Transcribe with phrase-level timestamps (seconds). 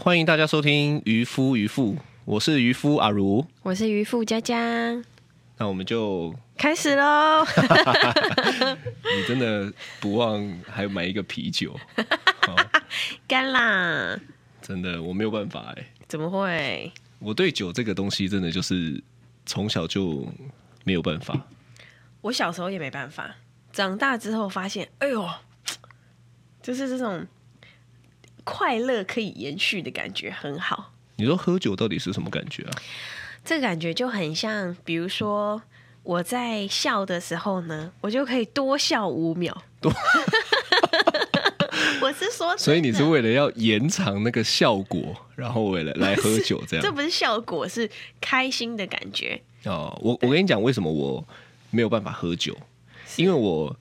[0.00, 4.56] 欢迎大家收听渔夫渔妇，我是渔夫阿如，我是渔夫佳佳，
[5.58, 7.46] 那我们就开始喽！
[9.16, 11.78] 你真的不忘还买一个啤酒，
[13.28, 14.18] 干啦！
[14.60, 16.90] 真的我没有办法哎，怎么会？
[17.20, 19.00] 我对酒这个东西真的就是
[19.46, 20.26] 从小就
[20.84, 21.46] 没有办法。
[22.20, 23.36] 我小时候也没办法，
[23.72, 25.28] 长大之后发现，哎呦，
[26.62, 27.26] 就是这种
[28.44, 30.92] 快乐可以延续的感觉很好。
[31.16, 32.70] 你说喝酒到底是什么感觉啊？
[33.44, 35.62] 这个感觉就很像，比如说
[36.02, 39.62] 我在笑的时候呢，我就可以多笑五秒。
[39.80, 39.92] 多。
[42.04, 46.84] 我是说，所以你是为了要延长那个效果，然后为了来喝酒这样？
[46.84, 47.90] 这不是效果，是
[48.20, 49.40] 开心的感觉。
[49.64, 51.26] 哦，我我跟你讲，为什么我
[51.70, 52.54] 没有办法喝酒？
[53.16, 53.74] 因为我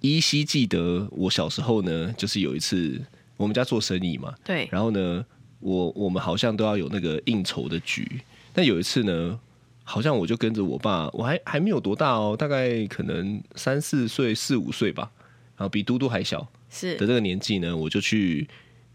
[0.00, 2.98] 依稀记得我小时候呢，就是有一次
[3.36, 5.22] 我们家做生意嘛，对，然后呢，
[5.60, 8.22] 我我们好像都要有那个应酬的局。
[8.54, 9.38] 但有一次呢，
[9.84, 15.10] 好像我就跟着我爸，我还还没有多大哦，大概可能三四岁、四五岁吧，
[15.58, 16.48] 然后比嘟嘟还小。
[16.76, 16.94] 是。
[16.94, 18.46] 的，这个年纪呢，我就去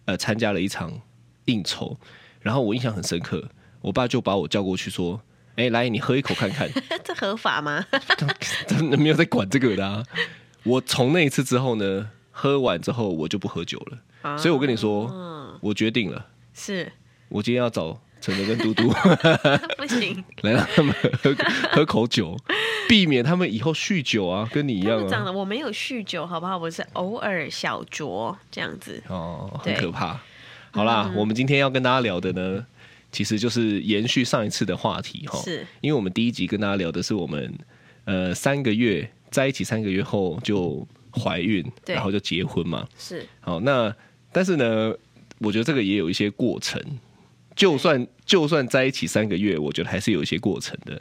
[0.05, 1.01] 呃参加了一场
[1.45, 1.97] 应酬，
[2.41, 3.49] 然后我印象很深刻，
[3.81, 5.21] 我爸就把我叫过去说
[5.57, 6.69] ：“哎，来，你喝一口看看，
[7.03, 7.83] 这合法吗？”
[8.67, 10.03] 真的没有在管这个的啊。
[10.63, 16.91] 我从那一次之后呢，喝完之后我就不喝酒了，啊、所以我跟你说，嗯、我决定了，是。
[17.29, 18.87] 我今天要找陈德跟嘟嘟，
[19.77, 21.35] 不行， 来让他们喝
[21.71, 22.37] 喝口酒。
[22.87, 25.09] 避免他们以后酗酒啊，跟你一样啊。
[25.09, 26.57] 长得我没有酗酒，好不好？
[26.57, 29.01] 我是偶尔小酌这样子。
[29.07, 30.19] 哦，很可怕。
[30.71, 32.65] 好啦，嗯、我们今天要跟大家聊的呢，
[33.09, 35.39] 其实就是延续上一次的话题哈。
[35.39, 37.53] 是，因为我们第一集跟大家聊的是我们
[38.03, 42.85] 呃三个月在一起三个月后就怀孕，然后就结婚嘛。
[42.97, 43.25] 是。
[43.39, 43.95] 好，那
[44.33, 44.93] 但是呢，
[45.37, 46.81] 我觉得这个也有一些过程。
[47.61, 50.99] 就算就算在一起三个月，我觉得还是有一些过程的。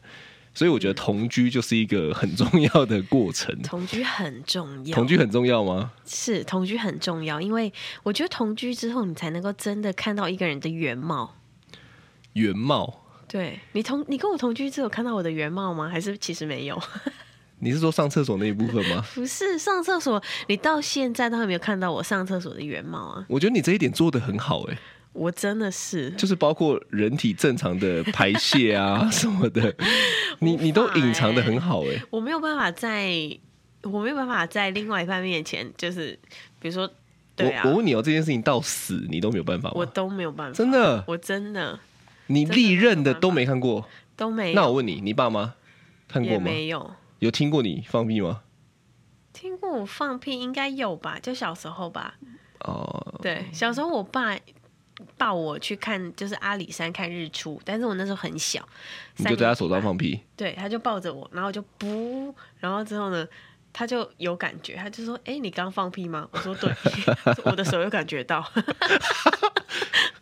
[0.52, 3.56] 所以我觉得同居就是一个很重要的过程。
[3.62, 4.94] 同居很重要。
[4.94, 5.90] 同居很重要吗？
[6.04, 7.72] 是，同居很重要，因为
[8.02, 11.34] 我觉得同居之后，你才能够真的看到一个人的原貌。
[12.34, 13.06] 原貌？
[13.26, 15.88] 对，你同你跟我同居之后看到我的原貌吗？
[15.88, 16.78] 还是其实没有？
[17.60, 19.02] 你是说上厕所那一部分吗？
[19.14, 23.24] 不是，上厕所，你到现在都还没有看到我上厕所的原貌啊？
[23.30, 24.78] 我觉得你这一点做的很好，欸，哎。
[25.12, 29.74] 我真的是，就是包括人体正常的排泄啊 什么的，
[30.38, 32.02] 你你都隐藏的很好哎、欸。
[32.10, 33.10] 我没有办法在，
[33.82, 36.16] 我没有办法在另外一半面前，就是
[36.60, 36.88] 比如说，
[37.34, 39.74] 对啊，我我问你哦，这件事情到死你都没有办法吗？
[39.74, 41.80] 我都没有办法，真的，我真的，
[42.28, 44.54] 你历任的都没看过，都没。
[44.54, 45.54] 那我问你，你爸妈
[46.06, 46.44] 看过吗？
[46.44, 46.88] 没有。
[47.18, 48.42] 有听过你放屁吗？
[49.32, 52.14] 听过我放屁应该有吧，就小时候吧。
[52.60, 54.38] 哦，对，小时候我爸。
[55.16, 58.66] 抱我去看，就是阿里山看日出，但是我那时候很小，
[59.16, 63.26] 你就在他手上放屁，对，他就抱着我，然后就不，然后之后呢，
[63.72, 66.72] 他就有感觉，他就说：“哎、欸，你刚放屁吗？”我说：“对，
[67.44, 68.44] 我的手有感觉到。”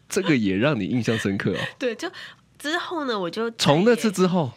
[0.09, 1.59] 这个也让你印象深刻哦。
[1.79, 2.11] 对，就
[2.59, 4.53] 之后呢，我就从那次之后，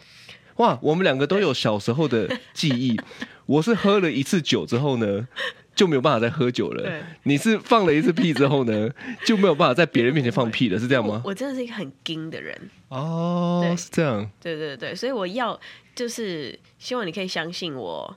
[0.56, 3.00] 哇，我们两个都有小时候的记忆。
[3.46, 5.28] 我是喝了一次酒之后呢。
[5.74, 6.82] 就没有办法再喝酒了。
[6.82, 8.90] 对，你是放了一次屁之后呢，
[9.26, 11.20] 就没有办法在别人面前放屁了，是这样吗？
[11.24, 12.56] 我，我真的是一个很精的人
[12.88, 14.28] 哦，对是这样。
[14.40, 15.58] 对对对，所以我要
[15.94, 18.16] 就是希望你可以相信我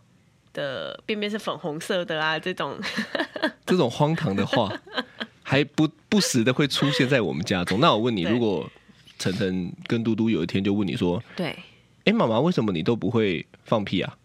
[0.53, 2.77] 的便便是粉红色的啊，这种
[3.65, 4.71] 这种荒唐的话，
[5.43, 7.79] 还不不时的会出现在我们家中。
[7.79, 8.69] 那我问你，如果
[9.17, 11.63] 晨晨跟嘟嘟有一天就问你说，对，哎、
[12.05, 14.17] 欸，妈妈，为什么你都不会放屁啊？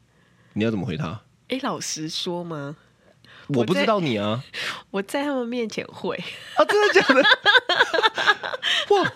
[0.55, 1.09] 你要怎么回他？
[1.49, 2.77] 哎、欸，老实说吗？
[3.55, 4.43] 我不知道你啊，
[4.91, 6.17] 我在他们面前会
[6.57, 7.23] 啊，真的假的？
[8.95, 9.13] 哇，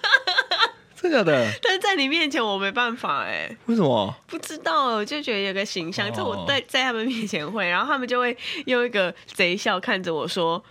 [1.01, 1.51] 真的假的？
[1.63, 4.15] 但是在你面前我没办法哎，为什么？
[4.27, 8.37] 不知道，我就觉得有个形象，就我在在他们面前会，然后他们就会
[8.67, 10.63] 用一个贼笑看着我说：“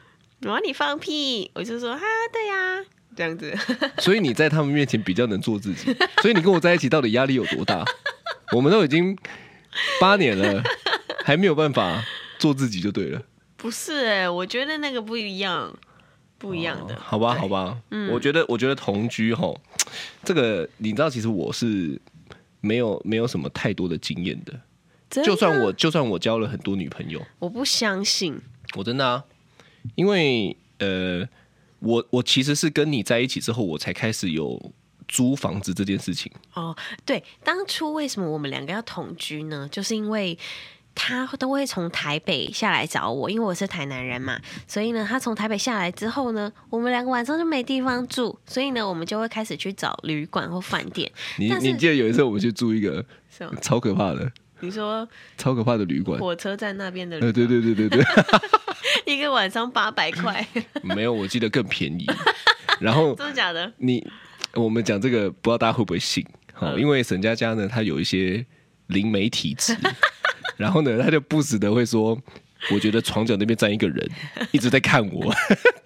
[0.43, 2.01] 我要你放屁。”我就说：“哈，
[2.31, 2.85] 对呀，
[3.15, 3.55] 这样子。
[3.99, 7.85] ”所以你在他们面前比较能做自己，所以你跟我在一起到底压力有多大？
[8.51, 9.17] 我们都已经
[9.99, 10.61] 八年了，
[11.23, 12.03] 还没有办法
[12.38, 13.21] 做自己就对了。
[13.63, 15.74] 不是哎、欸，我觉得那个不一样，
[16.38, 16.94] 不一样的。
[16.95, 19.57] 哦、好吧，好吧，嗯，我觉得，我觉得同居吼，
[20.21, 21.98] 这个你知道，其实我是
[22.60, 24.51] 没有没有什么太多的经验的。
[25.10, 28.38] 的就算我就算我交了很多女朋友，我不相信。
[28.75, 29.24] 我真的啊，
[29.95, 31.25] 因为呃，
[31.80, 34.74] 我我其实是跟你在一起之后，我才开始有
[35.07, 36.30] 租房子这件事情。
[36.54, 36.75] 哦，
[37.06, 39.69] 对，当初为什么我们两个要同居呢？
[39.71, 40.38] 就是因为
[40.95, 51.11] 他都会从台北下来找我，因为我是台南人嘛，所以呢，他从台北下来之后呢，我们两个晚上就没地方住，所以呢，我们就会开始去找旅馆或饭店。
[51.37, 53.03] 你你记得有一次我们去住一个
[53.61, 54.31] 超可怕的？
[54.59, 55.05] 你说
[55.37, 57.33] 超可怕的旅馆，火车站那边的旅馆。
[57.33, 58.03] 对对对对对，
[59.13, 60.47] 一个晚上八百块。
[60.83, 62.05] 没有，我记得更便宜。
[62.79, 63.69] 然后真的假的？
[63.77, 64.05] 你
[64.53, 66.25] 我们讲这个，不知道大家会不会信？
[66.53, 68.45] 好、嗯，因为沈佳佳呢，她有一些
[68.87, 69.75] 灵媒体质，
[70.57, 72.17] 然后呢，他就不时的会说，
[72.71, 74.09] 我觉得床角那边站一个人，
[74.51, 75.33] 一直在看我，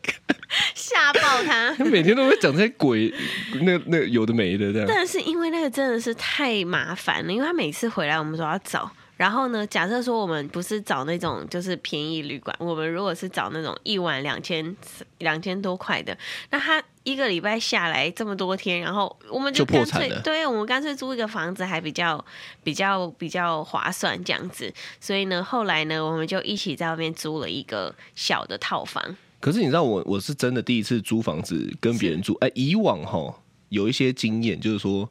[0.76, 1.74] 吓爆他。
[1.76, 3.14] 他每天都会讲这些鬼，
[3.62, 4.88] 那那有的没的这样。
[4.88, 8.90] 但是因为那个真的是太麻烦了，因为他每次回来，我们都要找。
[9.16, 14.76] 然后呢，假设说我们不是找那种就是便宜旅馆，我们如果是找那种一晚两千
[15.18, 16.16] 两千多块的，
[16.52, 22.24] 那他一个礼拜下来这么多天，然后我们就干脆，对，我们干脆租一个房子还比较
[22.64, 24.74] 比较比较划算这样子。
[25.00, 29.16] 所以呢，后来呢，我们就一起在外面租了一个小的套房。
[29.40, 32.34] 可是你知道我，我我是真的第一次租房子跟别人住。
[32.42, 33.34] 哎，以往哈
[33.70, 35.10] 有一些经验，就是说，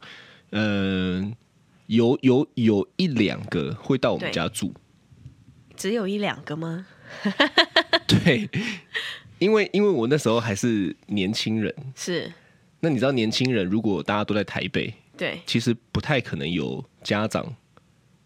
[0.50, 1.36] 嗯、呃。
[1.86, 4.74] 有有有一两个会到我们家住，
[5.76, 6.84] 只有一两个吗？
[8.08, 8.50] 对，
[9.38, 12.32] 因为因为我那时候还是年轻人，是。
[12.80, 17.54] 那你知道年轻人如果大家都在台北，对，其实不太可能有家长，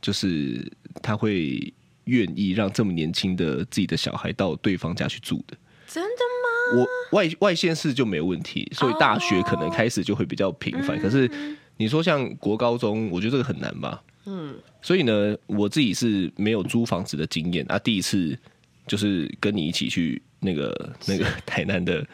[0.03, 0.71] 就是
[1.03, 1.73] 他会
[2.05, 5.57] 愿意让这么年轻的自己的小孩到对方家去住的。
[5.87, 6.83] 真的吗？
[6.83, 11.03] 我外外县市就没有问题，所以大学可能开始就会比较频繁，oh.
[11.03, 11.31] 可是。
[11.77, 14.03] 你说像国高中，我觉得这个很难吧？
[14.27, 17.79] 嗯，所以呢，我自己是没有租房子的经验啊。
[17.79, 18.39] 第一次
[18.87, 22.05] 就是跟你一起去那个那个 台南的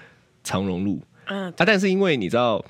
[0.45, 2.65] 长荣路，嗯啊，但是因为你知道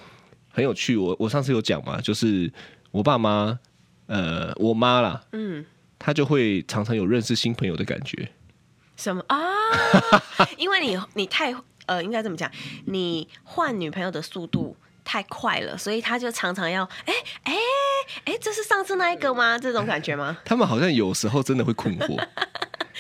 [0.51, 2.51] 很有趣，我我上次有讲嘛，就是
[2.91, 3.59] 我爸妈，
[4.07, 5.65] 呃，我妈啦，嗯，
[5.99, 8.31] 她就会常常有认识新朋友的感觉。
[8.97, 9.39] 什么啊？
[10.57, 11.55] 因为你你太
[11.87, 12.51] 呃，应该这么讲，
[12.87, 14.77] 你换女朋友的速度。
[15.09, 17.15] 太快了，所以他就常常要哎
[17.45, 17.55] 哎
[18.25, 19.57] 哎，这是上次那一个吗？
[19.57, 20.37] 这种感觉吗？
[20.45, 22.21] 他们好像有时候真的会困惑。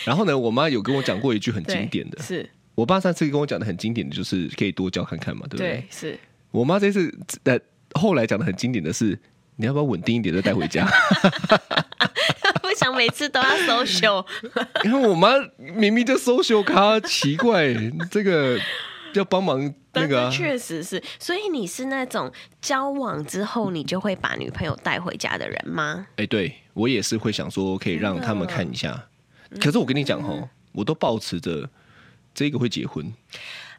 [0.04, 5.68] 然后呢，我妈有跟我讲过一句很经典的，是我爸上次跟我讲的很经典的就是可以多交看看嘛，对不对？
[5.68, 6.18] 对，是
[6.50, 7.12] 我妈这次
[7.44, 7.58] 呃
[7.92, 9.18] 后来讲的很经典的是，
[9.56, 10.86] 你要不要稳定一点再带回家？
[12.62, 14.26] 不想每次都要 social，
[14.84, 17.74] 因为我妈明明就 social 咖，奇怪
[18.10, 18.58] 这个。
[19.14, 21.02] 要帮忙那个、啊，确实是。
[21.18, 26.06] 所以你是那种交往之后你就会把女朋友带回家的人吗？
[26.16, 29.06] 哎、欸，对我也是会想说可以让他们看一下。
[29.60, 31.68] 可是我跟你讲哦，我都保持着
[32.34, 33.12] 这个会结婚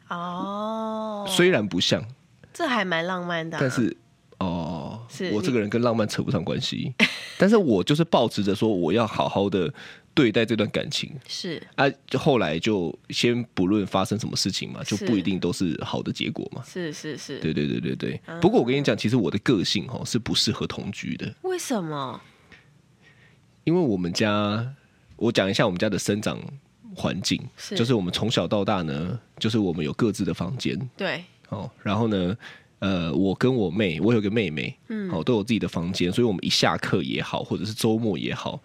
[0.08, 2.04] 哦，虽然不像，
[2.52, 3.60] 这还蛮浪漫的、啊。
[3.60, 3.96] 但是
[4.38, 6.94] 哦，是我这个人跟浪漫扯不上关系。
[7.38, 9.72] 但是我就是保持着说我要好好的。
[10.14, 16.60] 对待这段感情是啊，就后来就先不论发生什么事情嘛，就不一定都是好的结果嘛。
[16.66, 18.20] 是是是，对对对对对。
[18.26, 21.32] 嗯、不过我跟你讲，其实我的个性哈是不适合同居的。
[21.42, 22.20] 为什么？
[23.62, 24.74] 因为我们家，
[25.18, 26.40] 我讲一下我们家的生长
[26.96, 30.78] 环境，是就是我们从小到大呢，就是我们有各自的房间。
[30.96, 31.22] 对。
[31.50, 32.36] 哦，然后呢，
[32.78, 38.60] 呃，我跟我妹，我有个妹妹，嗯，哦，都有自己的房间，所以我们一下课也好，或者是周末也好。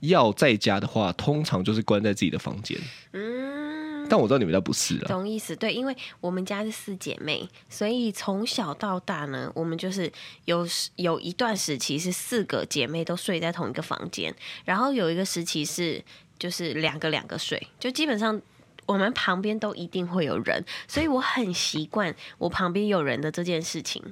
[0.00, 2.78] 要在家的话，通常就是关在自己的房间。
[3.12, 3.65] 嗯，
[4.08, 5.08] 但我知道你们家不是啊。
[5.08, 5.54] 懂意思？
[5.56, 10.10] 对，因为我们家是四姐妹，所以从小到大呢，我们就是
[10.44, 14.34] 有有一段时期是四个姐妹都睡在同一个房间，
[14.64, 16.02] 然后有一个时期是
[16.38, 18.40] 就是两个两个睡，就基本上
[18.86, 24.02] 我们旁边都一定会有人，所以我很习惯我旁边有人的这件事情，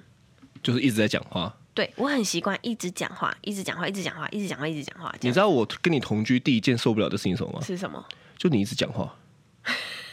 [0.63, 1.55] 就是一直在讲话。
[1.75, 5.13] 对，我很习惯一直讲话，一直讲话，一直讲话，一直讲话，一直讲话。
[5.21, 7.61] 你知道我跟你同居第一件受不了的事情是什么吗？
[7.67, 8.05] 是什么？
[8.39, 9.13] 就你一直讲话。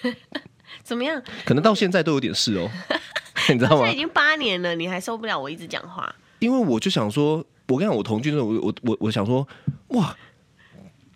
[0.83, 1.21] 怎么样？
[1.45, 2.69] 可能到现在都有点事哦，
[3.49, 3.77] 你知道吗？
[3.77, 6.13] 现在已经八年了，你还受不了我一直讲话？
[6.39, 9.47] 因为我就想说，我跟你讲，我同居的时候，我我我我想说，
[9.89, 10.15] 哇，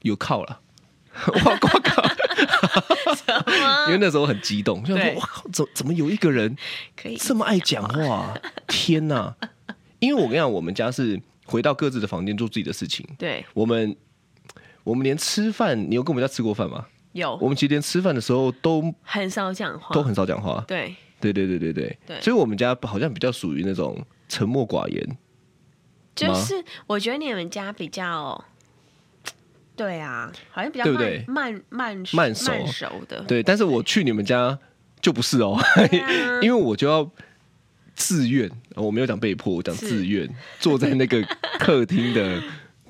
[0.03, 0.61] 有靠了，
[1.45, 2.03] 哇，我靠！
[3.87, 6.55] 因为那时候很激动，就想说，哇，怎怎么有一个人
[6.95, 8.33] 可以这么爱讲话？
[8.67, 9.35] 天哪！
[9.99, 13.07] 因为我跟你讲，我们家是回到各自的房间做自己的事情。
[13.17, 13.95] 对，我们
[14.83, 16.85] 我们连吃饭，你有跟我们家吃过饭吗？
[17.15, 17.35] 有。
[17.41, 20.63] 我们其实连吃饭的时候都很少讲话，都很少讲话。
[20.67, 22.21] 对，对对对对对对。
[22.21, 25.17] 所以，我们家好像比较属于那种沉默寡言。
[26.15, 28.43] 就是我觉得你们家比较，
[29.75, 31.25] 对啊，好像比较慢，对不对？
[31.27, 33.21] 慢慢慢熟熟的。
[33.21, 34.57] 对，但是我去你们家
[35.01, 35.57] 就不是哦，
[36.41, 37.09] 因为我就要。
[37.97, 40.29] 自愿，我没有讲被迫，我讲自愿，
[40.59, 41.23] 坐在那个
[41.57, 42.43] 客厅的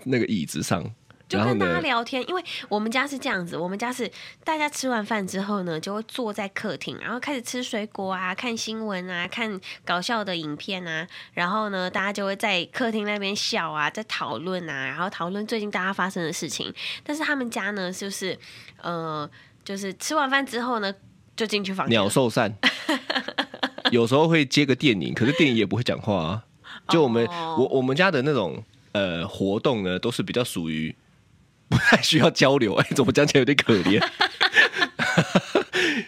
[0.06, 0.84] 那个椅子上。
[1.28, 4.10] 就跟大家聊天，因为我们家是这样子，我们家是
[4.44, 16.72] 大家吃完饭之后呢，就会坐在客厅，然后开始吃水果啊，看新闻啊，看搞笑的影片啊，然后呢，大家就会在客厅那边笑啊，在讨论啊，然后讨论最近大家发生的事情。
[17.04, 18.38] 但是他们家呢，就是
[18.84, 19.28] 呃，
[19.64, 20.94] 就是吃完饭之后呢，
[21.36, 22.54] 就进去房间，鸟兽散，
[23.90, 26.44] 有时候会接个电影，可是电影也不会讲话啊。
[26.90, 27.60] 就我们、oh.
[27.62, 30.96] 我我们家的那种呃活动呢，都是比较属于。
[31.70, 34.04] 不太需要交流， 哎，怎么讲起来有点可怜？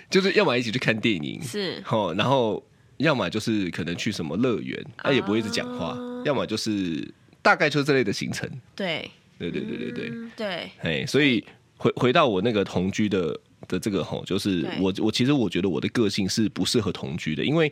[0.10, 2.64] 就是要么一起去看电影，是，哦，然后
[2.98, 7.08] 要么就是可能去什么乐园，他、啊、也不会一直讲话，哦、要么就是
[7.42, 8.50] 大概就是这类的行程。
[8.76, 11.44] 对，对对对对对、嗯、对，哎，所以
[11.78, 13.38] 回回到我那个同居的
[13.68, 17.72] 的这个吼，就是我我其实我觉得我的个性是不适合同居的，因为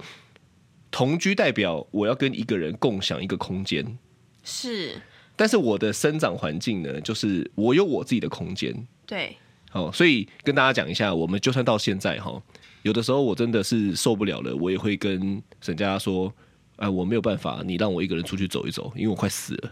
[0.92, 3.98] 同居代表我要跟一个人共享一个空间，
[4.44, 5.02] 是。
[5.36, 8.74] 但是我的生长环境呢，就是我有我自己的空间。
[9.06, 9.36] 对，
[9.74, 12.42] 哦，所以跟大家讲一下，我们就算到现在哈，
[12.84, 16.34] 有的时候我真的是受不了了，我也会跟沈佳说，
[16.78, 19.72] 哎，我没有办法，你让我一个人出去走一走，因为我快死了。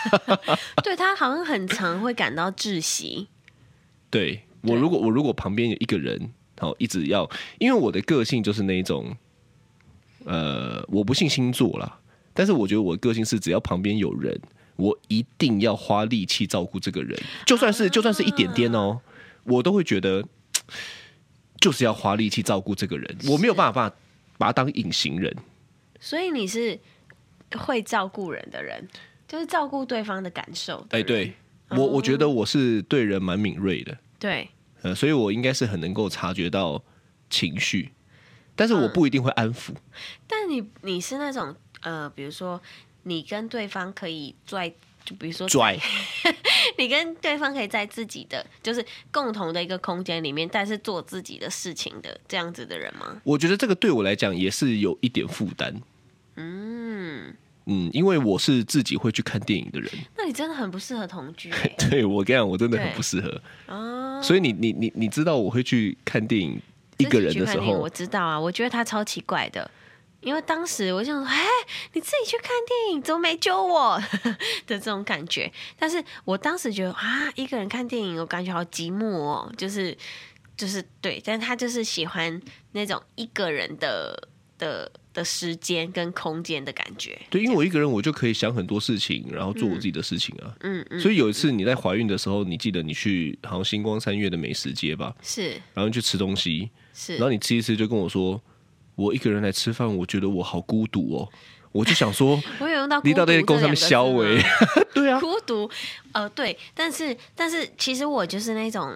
[0.82, 3.26] 对，他好像很常会感到窒息。
[4.08, 9.16] 对，我如果我如果旁边有一个人，好，一直要，因为我的个性就是那一种，
[10.24, 11.98] 呃，我不信星座啦，
[12.32, 14.40] 但是我觉得我的个性是只要旁边有人。
[14.80, 18.98] 我一定要花力气照顾这个人，就算是就算是一点点哦，
[19.44, 20.24] 我都会觉得
[21.60, 23.96] 就是要花力气照顾这个人，我没有办法把
[24.38, 25.36] 把他当隐形人。
[26.00, 26.80] 所以你是
[27.58, 28.88] 会照顾人的人，
[29.28, 30.84] 就是照顾对方的感受。
[30.90, 31.34] 哎，对
[31.68, 34.48] 我我觉得我是对人蛮敏锐的，对，
[34.80, 36.82] 呃，所以我应该是很能够察觉到
[37.28, 37.92] 情绪，
[38.56, 39.72] 但是我不一定会安抚。
[40.26, 42.58] 但你你是那种呃，比如说。
[43.04, 44.68] 你跟对方可以拽，
[45.04, 45.78] 就比如说拽，
[46.76, 53.20] 你跟对方可以在自己的就是共同的一个空间里面，但是做自己的事情的这样子的人吗？
[53.24, 55.74] 我觉得这个对我来讲也是有一点负担。
[56.36, 57.34] 嗯
[57.66, 61.74] 嗯，因为我是自己会去看电影的人，那你真的很不适合同居欸。
[61.90, 63.42] 对，我跟你讲，我真的很不适合。
[63.68, 66.60] 哦，所以你你你你知道我会去看电影
[66.98, 69.70] 一个人的时候，我知道啊，我觉得他超奇怪的。
[70.20, 71.46] 因为当时我想说，哎，
[71.94, 73.98] 你自己去看电影，怎么没揪我
[74.66, 75.50] 的这种感觉？
[75.78, 79.96] 但是我当时觉得啊，一个人看电影，我感觉好寂寞哦，就是
[80.56, 82.40] 就是对，但是他就是喜欢
[82.72, 87.18] 那种一个人的的的时间跟空间的感觉。
[87.30, 90.54] 对，因为我一个人，我就可以想很多事情，然后做我自己的事情啊。
[90.60, 91.00] 嗯嗯。
[91.00, 95.14] 所以有一次你在怀孕的时候，你记得你去好像星光三月的美食街吧？
[95.22, 95.50] 是。
[95.72, 96.70] 然后去吃东西。
[96.92, 97.14] 是。
[97.14, 98.38] 然后你吃一吃，就跟我说。
[99.00, 101.28] 我一个人来吃饭，我觉得我好孤独哦。
[101.72, 104.42] 我就想说， 我有用到你到底在工上面消维？
[104.92, 105.70] 对啊，孤独。
[106.12, 108.92] 呃，对，但是但是其实我就是那种，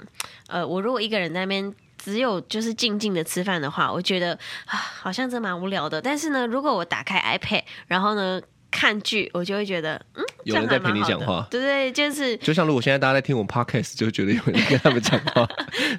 [0.48, 4.34] 呃，我如果一个人在那边只有就是静静的吃饭的话，我觉得
[4.66, 6.02] 啊，好像真蛮无聊的。
[6.02, 8.42] 但是呢，如果我打开 iPad，然后呢
[8.72, 15.48] 看剧，我就会觉得嗯，有人在陪你讲话，对对，就是就像如果现在大家在听我 Podcast，就觉得有人跟他们讲话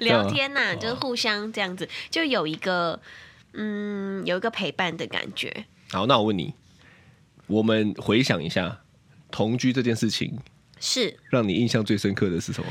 [0.00, 3.00] 聊天呐、啊，就是互相这样子，就有一个。
[3.56, 5.64] 嗯，有一个陪伴的感觉。
[5.90, 6.54] 好，那我问你，
[7.46, 8.82] 我们回想一下
[9.30, 10.38] 同居这件事情，
[10.78, 12.68] 是让你印象最深刻的是什么？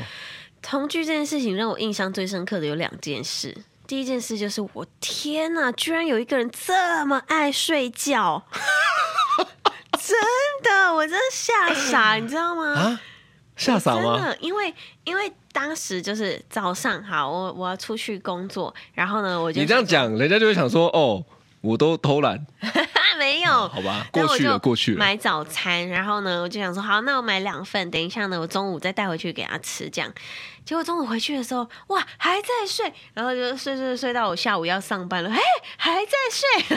[0.62, 3.56] 同居这件事情让我印象最深刻的有两件事。
[3.86, 8.46] 第一件事就是我天哪，居然有一个人这么爱睡觉，
[9.98, 10.16] 真
[10.62, 12.72] 的，我真的吓傻，你知道吗？
[12.72, 13.00] 啊，
[13.56, 14.18] 吓傻吗？
[14.18, 14.74] 真的，因为
[15.04, 15.32] 因为。
[15.56, 21.24] 当时就是早上，好，我我要出去工作，然后呢，我就你这样讲，人家就会想说，哦，
[21.62, 22.46] 我都偷懒，
[23.18, 24.98] 没有，好吧，过去了，过去了。
[24.98, 30.12] 买早餐，然后呢，我就想说，好，那我买两份，等一下呢，我中午再带回去给他吃，这样。
[30.66, 35.40] 结果中午回去的时候，哇，还在睡，然后就睡睡睡到我下午要上班了，哎，
[35.78, 36.76] 还在睡，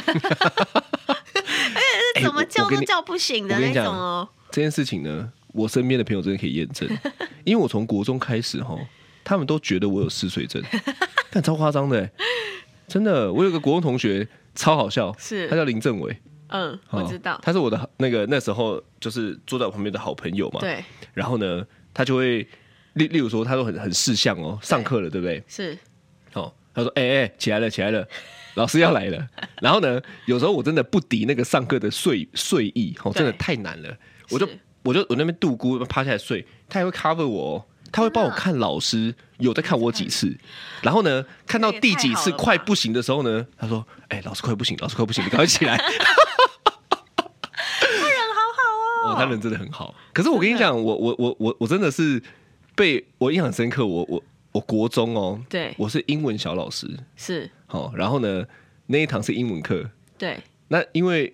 [1.06, 1.82] 而
[2.16, 4.30] 且是怎么叫都叫不醒的那种哦。
[4.50, 5.34] 这件事情呢？
[5.54, 6.88] 我身边的朋友真的可以验证，
[7.44, 8.78] 因为我从国中开始哈，
[9.24, 10.62] 他们都觉得我有嗜睡症，
[11.32, 12.10] 但超夸张的，
[12.88, 13.32] 真的。
[13.32, 16.16] 我有个国中同学超好笑，是他叫林政伟，
[16.50, 20.84] 嗯，我知道，他是我的那个那时候就是坐在我旁边的好朋友嘛，对。
[21.14, 22.48] 然后呢，他就会
[22.94, 25.44] 例例如说，他都很很识相哦，上课了对不对？
[25.48, 25.78] 是。
[26.34, 28.08] 哦，他说：“哎哎，起来了，起来了，
[28.54, 29.28] 老师要来了。”
[29.62, 33.98] 然后呢，有时候我真的不敌那个上课的睡睡意，哦，真的太难了，
[34.30, 34.48] 我就。
[34.84, 40.38] 我就我那边度孤趴下来睡，他也会 cover 我，他会帮我看老师有在看我几次，
[40.82, 45.78] 然后呢，看到第几次快不行的时候呢，他说：“哎、欸，老师快不行，老师快不行，你赶快起来。”
[49.06, 49.96] 哦，他人真的很好。
[50.14, 52.22] 可是我跟你讲，我我我我我真的是
[52.76, 53.86] 被我印象深刻。
[53.86, 54.22] 我我
[54.52, 57.50] 我国中哦，对，我是英文小老师，是。
[57.66, 57.94] 好。
[57.96, 58.46] 然后呢，
[58.88, 60.38] 那一堂是英文课，对。
[60.68, 61.34] 那因为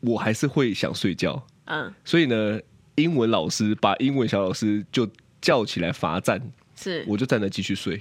[0.00, 2.60] 我还是会想睡觉，嗯，所以呢，
[2.96, 5.08] 英文老师把英文小老师就
[5.40, 6.40] 叫起来罚站，
[6.76, 8.00] 是，我就站着继续睡，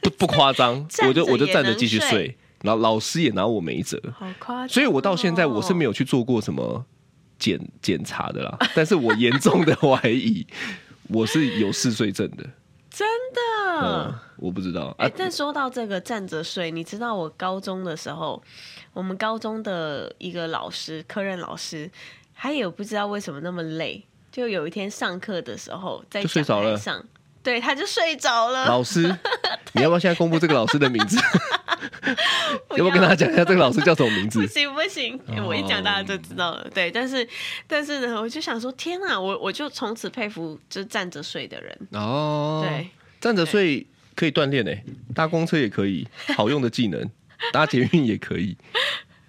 [0.00, 2.36] 不不夸张， 我就我就站着继续睡。
[2.62, 6.84] 然后老师也拿我没辙，好夸张哦，所以我到现在我是没有去做过什么
[7.38, 8.58] 检检查的啦。
[8.76, 10.46] 但是我严重的怀疑
[11.08, 12.44] 我是有嗜睡症的，
[12.90, 13.40] 真的？
[13.82, 14.94] 嗯，我不知道。
[14.98, 18.42] 哎，但说到这个站着睡，你知道我高中的时候，
[18.92, 21.90] 我们高中的一个老师，科任老师，
[22.40, 27.04] 他也不知道为什么那么累，就有一天上课的时候在讲台上，
[27.42, 28.64] 对，他就睡着了。
[28.66, 29.02] 老师，
[29.74, 31.18] 你要不要现在公布这个老师的名字？
[32.70, 34.40] 要不要跟大家讲一下这个老师叫什么名字？
[34.40, 36.66] 不行不行，我一讲大家就知道了。
[36.72, 37.28] 对，但是
[37.66, 42.64] 但是呢，我就想说，天啊，我我就从此佩服就站着睡的人哦。
[42.66, 42.88] 对，
[43.20, 44.82] 站着睡可以锻炼诶，
[45.14, 47.06] 搭公车也可以，好用的技能，
[47.52, 48.56] 搭捷运也可以。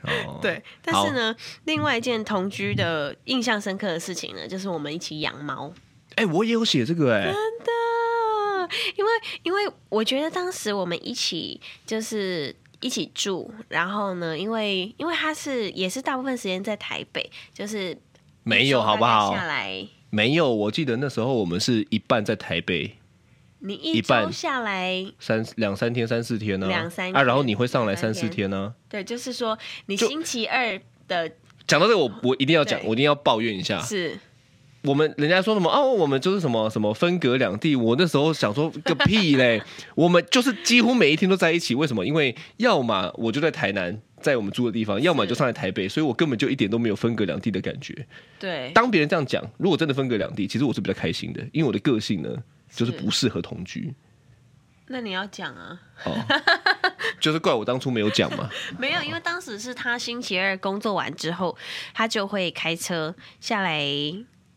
[0.04, 5.74] 哦，对，但是呢，另外一件同居的印象深刻的事情呢，就是我们一起养猫。
[6.16, 7.72] 哎，我也有写这个哎，真的。
[8.96, 9.12] 因为，
[9.44, 17.98] 因为我觉得当时我们一起就是一起住，然后呢，因为因为他是也是大部分时间在台北，就是
[18.44, 19.36] 没有好不好？
[19.36, 22.98] 下来没有，我记得那时候我们是一半在台北，
[23.62, 28.74] 你一周下来三两三天三四天呢，两三啊，然后你会上来三四天呢？
[28.90, 31.32] 对，就是说你星期二的
[31.68, 34.18] 讲到这个，我我一定要讲，我一定要抱怨一下是。
[34.84, 37.76] 我们人家说什么哦，我们就是什么什么分隔两地。
[37.76, 39.62] 我那时候想说个屁嘞，
[39.94, 41.76] 我们就是几乎每一天都在一起。
[41.76, 42.04] 为什么？
[42.04, 47.96] 因为要么我就在台南，在我们住的地方，要么就上来台北，所以我根本就一点都没有分隔两地的感觉。
[48.40, 52.36] 对，当别人这样讲，如果真的分隔两地，其实我是比较开心的，因为我的个性呢
[52.72, 53.94] 就是不适合同居。
[54.88, 55.80] 那你要讲啊？
[56.06, 56.16] 哦，
[57.20, 58.50] 就是怪我当初没有讲嘛。
[58.80, 61.58] 没有，因为当时是他星期二工作完之后，
[61.94, 63.84] 他就会开车下来。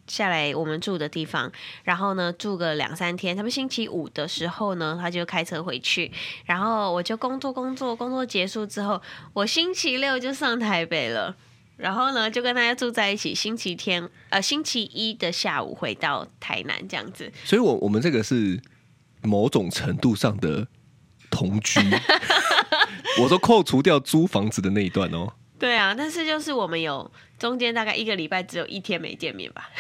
[0.06, 1.50] 下来我们住的地方，
[1.82, 3.34] 然后呢住个两三天。
[3.34, 6.12] 他们星期五的时候呢，他就开车回去，
[6.44, 9.00] 然后我就工作工作工作结束之后，
[9.32, 11.34] 我星期六就上台北了，
[11.76, 13.34] 然后呢就跟大家住在一起。
[13.34, 17.30] 星期天呃星期一的下午回到台南这样子。
[17.44, 18.60] 所以我我们这个是
[19.22, 20.66] 某种程度上的
[21.30, 21.80] 同居，
[23.20, 25.32] 我说扣除掉租房子的那一段哦。
[25.58, 29.70] 对啊，但是就是我们有中间大概一个礼拜只有一天没见面吧。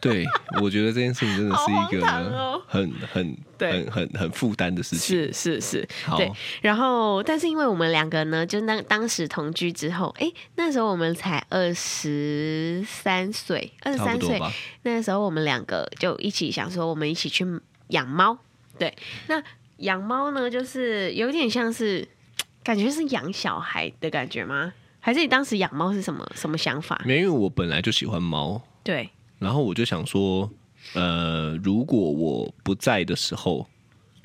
[0.00, 0.24] 对，
[0.60, 5.16] 我觉得这件事情真的是一个很、哦、很很很很很负担的事情。
[5.16, 6.30] 是是是，对。
[6.62, 14.40] 然后，但是因为我们两个呢，就当当时同居之后，哎，那时候我们才二十三岁，二十三岁，
[14.82, 17.46] 那时候我们两个就一起想说，我们一起去
[17.88, 18.38] 养猫。
[18.78, 18.94] 对，
[19.28, 19.42] 那
[19.78, 22.06] 养猫呢，就是有点像是。
[22.64, 24.72] 感觉是养小孩的感觉吗？
[24.98, 26.98] 还是你当时养猫是什么什么想法？
[27.04, 28.58] 没有，因为我本来就喜欢猫。
[28.82, 29.10] 对。
[29.44, 30.50] 然后我就想说，
[30.94, 33.66] 呃，如果我不在的时候，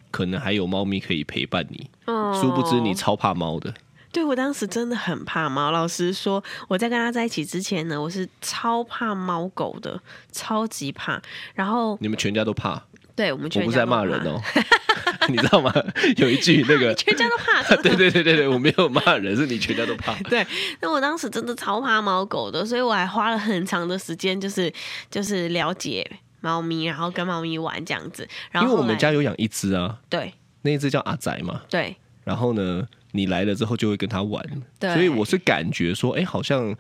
[0.10, 1.90] 可能还有猫咪可以陪伴你。
[2.06, 2.34] 哦。
[2.34, 3.74] 殊不知你超怕猫的。
[4.12, 5.70] 对，我当时真的很怕猫。
[5.70, 10.02] 老实说，我在跟他在一起之前呢，我是超怕猫狗的，
[10.32, 11.22] 超级怕。
[11.54, 12.82] 然后你们全家都怕？
[13.20, 14.00] 对，我们全家都怕。
[14.00, 14.42] 我不是在骂人哦。
[15.28, 15.74] 你知道吗？
[16.16, 17.62] 有一句那个 全家都怕。
[17.76, 20.16] 对对对对对，我没有骂人，是你全家都怕。
[20.30, 20.48] 对，
[20.80, 24.72] 那我当时真的超怕猫狗的，所以我还花了很长的时间，就是
[25.12, 28.26] 就是了解猫咪，然后跟猫咪玩这样子。
[28.52, 31.94] 然后因为我们家有养一只啊，对，那一只叫阿仔嘛，对。
[32.24, 34.42] 然后呢，你来了之后就会跟他玩，
[34.80, 34.94] 对。
[34.94, 36.74] 所以我是感觉说，哎，好像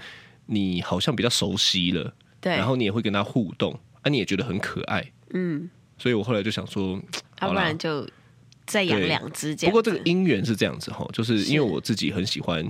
[0.45, 2.55] 你好像比较熟悉了，对。
[2.55, 5.69] 然后你也会跟他互动，啊，你也觉得很可爱，嗯。
[5.99, 6.99] 所以我后来就想说，
[7.41, 8.07] 要不然就。
[8.71, 9.71] 再养两只这样。
[9.71, 12.63] 不过这个姻缘是这样子哈，就是因为我自己很喜欢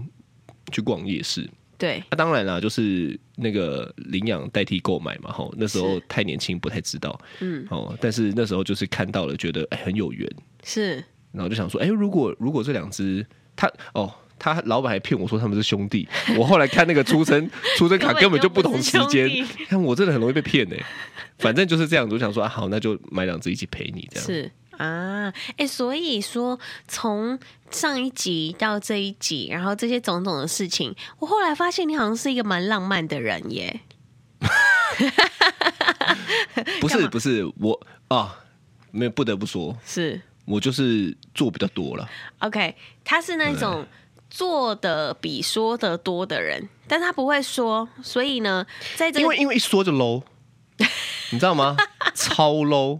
[0.71, 1.45] 去逛夜市。
[1.77, 2.01] 对。
[2.09, 5.45] 那、啊、当然啦，就是那个领养代替购买嘛哈。
[5.57, 7.19] 那时候太年轻，不太知道。
[7.41, 7.67] 嗯。
[7.69, 10.25] 哦，但是那时候就是看到了，觉得哎很有缘。
[10.63, 11.03] 是。
[11.33, 14.09] 然后就想说，哎，如果如果这两只，它哦，
[14.39, 16.07] 他老板还骗我说他们是兄弟。
[16.37, 19.29] 我后来看那个出生 出生卡根本就不同时间，
[19.67, 20.75] 看我真的很容易被骗呢。
[21.37, 24.25] 反正就是这样子，我想说啊，好，那就买两只一起陪你这样。
[24.25, 24.51] 是。
[24.77, 27.37] 啊，哎、欸，所以说从
[27.69, 33.81] 上一集到这一集，然后这些种种的事情，我后来发现你好像是一个蛮浪漫的人耶。
[36.79, 38.39] 不是不是，我啊，
[38.91, 42.09] 没有不得不说，是我就是做比较多了。
[42.39, 42.73] OK，
[43.03, 43.85] 他是那种
[44.29, 48.65] 做的比说的多的人，但他不会说，所以呢，
[48.95, 50.21] 在这个因为因为一说就 low，
[51.31, 51.75] 你知道吗？
[52.13, 52.99] 超 low，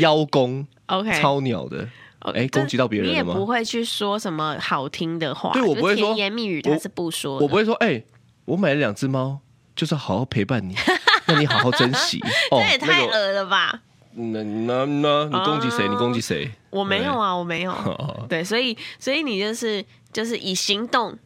[0.00, 1.88] 邀功，OK，超鸟的，
[2.20, 3.22] 哎、欸，攻击到别人了吗？
[3.22, 8.06] 你也不会去说什么好听的话，对我不会说甜言蜜语，他是不说的我，我不会说，哎、欸，
[8.46, 9.38] 我买了两只猫，
[9.76, 10.74] 就是好好陪伴你，
[11.26, 12.20] 那你好好珍惜。
[12.50, 13.80] 哦、这也太恶了吧？
[14.16, 15.88] 那那那，你攻击谁？
[15.88, 16.48] 你攻击谁？
[16.70, 17.74] 我没有啊，我没有。
[18.28, 19.84] 对，所以所以你就是
[20.14, 21.18] 就是以行动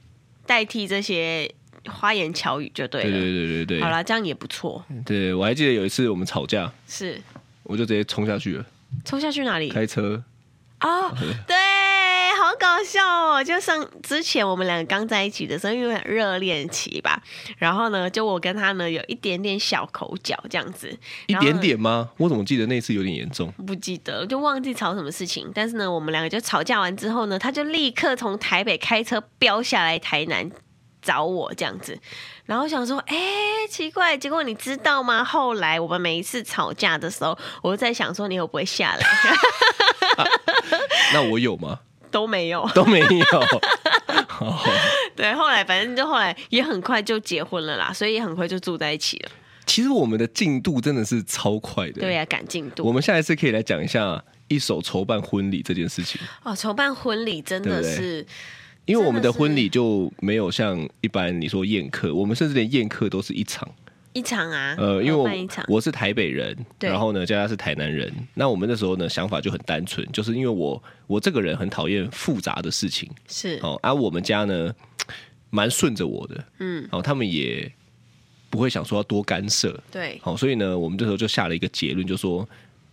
[0.46, 1.48] 代替这些
[1.86, 3.10] 花言巧语就对了。
[3.10, 3.80] 对对对对对。
[3.80, 4.84] 好了，这样也不错。
[5.06, 7.20] 对，我还记得有一次我们吵架，是，
[7.62, 8.66] 我就直接冲下去了。
[9.04, 9.68] 冲下去哪里？
[9.68, 10.24] 开车。
[10.80, 11.14] 哦，
[11.46, 11.54] 对。
[12.38, 13.42] 好搞笑哦！
[13.42, 17.20] 就上之前我们两个刚在一起的时候，因为热恋期吧，
[17.56, 20.96] 然后呢，就我跟他呢有一点点小口角这样子，
[21.26, 22.10] 一点点吗？
[22.16, 23.50] 我怎么记得那次有点严重？
[23.66, 25.50] 不记得，就忘记吵什么事情。
[25.52, 30.48] 但是呢，我们两个就吵架完之后呢，他就立刻从台北开车飙下来台南
[31.02, 31.98] 找我这样子，
[32.46, 33.16] 然后想说，哎，
[33.68, 35.24] 奇怪，结果你知道吗？
[35.24, 39.02] 后来我们每一次吵架的时候，我就在想说，你会不会下来？
[40.22, 40.24] 啊、
[41.12, 41.80] 那我有吗？
[42.10, 43.06] 都没有， 都没有。
[45.16, 49.30] 对，后来反正就后来也很快就结婚了啦，所以也很快就住在一起了。
[49.66, 52.00] 其实我们的进度真的是超快的。
[52.00, 52.84] 对呀、啊，赶进度。
[52.84, 56.20] 我们下一次可以来讲一下一手筹办婚礼这件事情。
[56.42, 58.24] 哦，筹办婚礼真的是，
[58.86, 63.68] 因为我们的婚礼就没有像一般你说宴客，我们甚至连宴客都是一场。
[64.18, 65.30] 一场啊，呃，因为我
[65.68, 73.60] 我是台北人，然后呢，佳佳是台南人，那我们那时候呢想法就很单纯，就是因为我我这个人很讨厌复杂的事情，是。
[73.62, 74.74] 哦，而、啊、我们家呢
[75.50, 77.70] 蛮顺着我的，嗯，哦，他们也
[78.50, 82.46] 不会想说要多干涉，对，好、哦，所以呢，我们这时候就下了一个结论，就说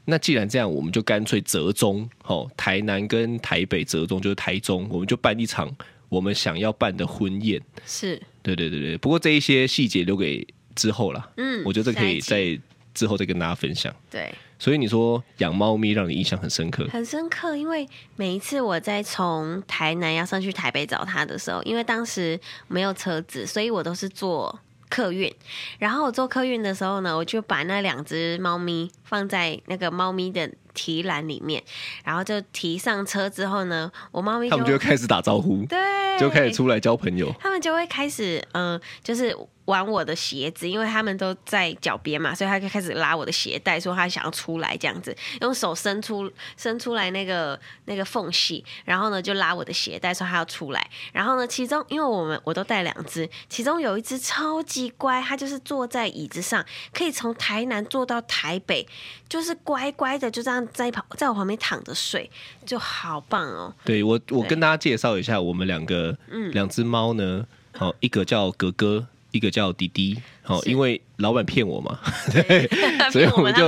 [0.06, 5.76] 那既然这样，我们就干脆折中，哦，台南跟台北折中就是台中，我们就办一场
[6.08, 8.22] 我们想要办的婚宴，是。
[8.44, 10.48] 对对对对，不过这一些细节留给。
[10.76, 12.60] 之后啦，嗯，我觉得这可以在
[12.94, 13.94] 之后再跟大家分享。
[14.10, 24.58] 对，所以你说养猫咪让你印象很深刻，很深刻，因为每一次我在从台南要上去台北找他的时候，因为当时没有车子，所以我都是坐
[24.88, 25.30] 客运。
[25.78, 31.62] 然后我坐客运的时候呢，我就把那两只猫咪放在那个猫咪的提篮里面，
[32.06, 35.78] 然后就提上车之后呢，我猫咪他们就会开始打招呼，对，
[36.18, 39.36] 就开始出来交朋友，他们就会开始嗯、呃，就是。
[39.66, 50.90] 玩我的鞋子，因为他们都在脚边嘛，所以他就开始拉我的鞋带，说他想要出来这样子，用手伸出伸出来那个那个缝隙，然后呢就拉我的鞋带，说他要出来。
[51.12, 58.88] 然后呢，其中因为我们我都带两只，其中有一只超级乖，它就是坐在椅子上，可以从台南坐到台北，
[59.28, 62.30] 就是乖乖的就这样在旁在我旁边躺着睡，
[62.66, 63.74] 就好棒哦。
[63.84, 69.08] 对我，我跟大家介绍一下，我们两个嗯两只猫呢，好一个叫格格。
[69.36, 72.00] 一个叫滴滴，好，因为老板骗我嘛，
[72.32, 72.68] 对，
[73.12, 73.66] 所以我们就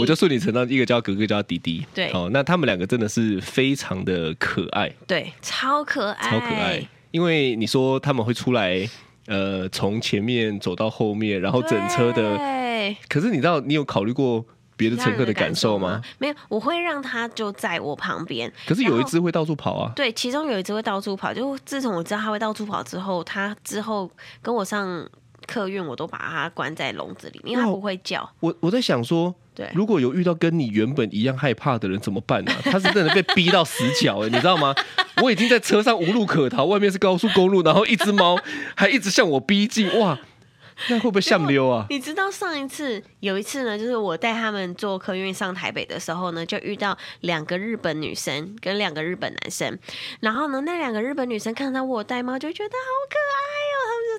[0.00, 8.88] 我就顺理成章，一个叫哥哥，叫滴滴，对，哦，那他们两个真的是非常的可爱，对，超可爱，超可爱，因为你说他们会出来，
[9.26, 14.44] 呃，从前面走到后面，然后整车的，对，可是你知道，你有考虑过？
[14.76, 16.00] 别的乘客的感受吗？
[16.18, 18.52] 没有，我会让他就在我旁边。
[18.66, 19.92] 可是有一只会到处跑啊。
[19.94, 21.32] 对，其中有一只会到处跑。
[21.32, 24.10] 就自从我知道它会到处跑之后，它之后
[24.42, 25.08] 跟我上
[25.46, 28.28] 客运，我都把它关在笼子里面，因为他不会叫。
[28.40, 32.52] 我我在想说，对，如果有遇到跟你原本一样害怕的人怎么办呢？
[32.52, 32.58] 啊？
[32.64, 34.74] 他是真的被逼到死角哎，你知道吗？
[35.22, 38.36] 我已经在车上无路可逃，外面是高速公路，然后一只猫
[38.74, 40.18] 还一直向我逼近，哇！
[40.90, 41.86] 那会不会像溜啊？
[41.88, 49.78] 你知道上一次有一次呢，就是我带他们坐客运上台北的时候呢，就遇到两个日本女生跟两个日本男生。
[50.20, 52.76] 然后呢，那两个日本女生看到我带猫，就觉得好
[53.08, 53.63] 可爱，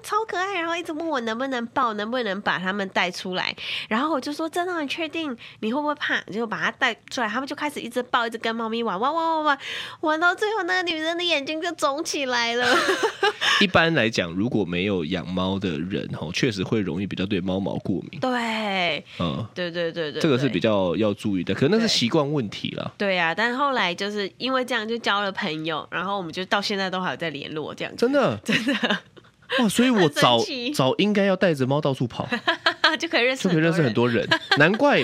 [0.06, 3.56] 超可爱，然后一直问我能不能抱，能不能把他们带出来。
[3.89, 5.36] 然后我就说：真的，你确定？
[5.62, 6.22] 你会不会怕？
[6.32, 7.28] 就把它带出来。
[7.28, 9.58] 他们就开始一直抱，一直跟猫咪玩，玩玩玩玩，
[10.02, 12.78] 玩到最后，那个女人的眼睛就肿起来了。
[13.60, 18.20] 一般来讲，如果没有养猫的人，哈，确实会容易比较对猫毛过敏。
[18.20, 22.94] 对，嗯，对对对对，这个是比较要注意的，可能那是习惯问题了。
[22.98, 28.06] 对呀、啊，但后来就是因为这样就交了朋友，然后我们就到现在都还有在联络，这样子。
[28.06, 29.00] 真的， 真的，
[29.60, 29.70] 哇！
[29.70, 30.40] 所以我早
[30.74, 32.28] 早应该要带着猫到处跑，
[33.00, 34.28] 就可以认识，就可以认识很多人。
[34.58, 35.02] 难怪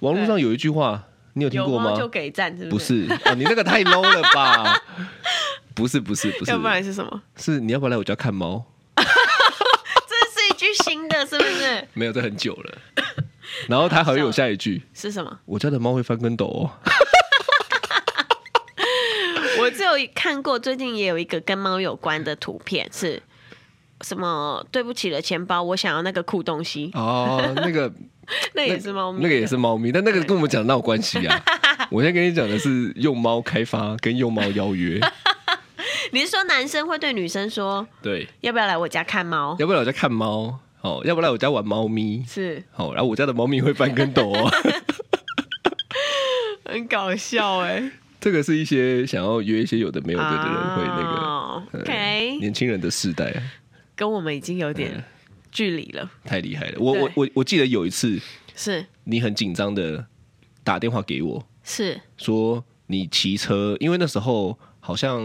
[0.00, 1.02] 网络上有一句话，
[1.34, 1.96] 你有听过吗？
[1.98, 3.04] 就给赞，是不是？
[3.04, 4.82] 不是哦，你那个太 low 了吧？
[5.74, 7.22] 不是不是不是，要不然是什么？
[7.36, 8.64] 是你要不要来我家看猫？
[8.96, 9.04] 这
[10.40, 11.88] 是一句新的是不是？
[11.94, 12.78] 没有，这很久了。
[13.68, 15.38] 然后他还有下一句是什么？
[15.46, 16.70] 我家的猫会翻跟斗哦。
[19.58, 23.22] 我只有看过，最近也有一个跟猫有关的图片，是
[24.00, 24.64] 什么？
[24.70, 26.90] 对不起的，钱包，我想要那个酷东西。
[26.94, 27.92] 哦，那个
[28.54, 31.42] 那也是猫咪，那个也是猫咪，但那个跟我们讲的哪有关系啊？
[31.90, 35.00] 我现在跟你讲的是用猫开发跟用猫邀约。
[36.12, 39.56] 你是说男生会对女生说，对，要不要来我家看猫？
[39.58, 40.58] 要不要来我家看猫？
[40.80, 42.24] 哦，要不要来我家玩猫咪？
[42.28, 44.50] 是，好，然后我家的猫咪会翻跟斗哦，
[46.64, 47.90] 很搞笑哎。
[48.20, 53.34] 这个是一些想要约一些有的没有的的人会那个、oh,，OK，年轻人的世代，
[53.94, 55.04] 跟我们已经有点
[55.50, 56.78] 距离了，嗯、太厉害了。
[56.78, 58.20] 我我我我记得有一次
[58.54, 58.84] 是。
[59.04, 60.06] 你很紧张的
[60.62, 62.00] 打电话给我，是。
[62.16, 65.22] 说你骑车，因为那时候好像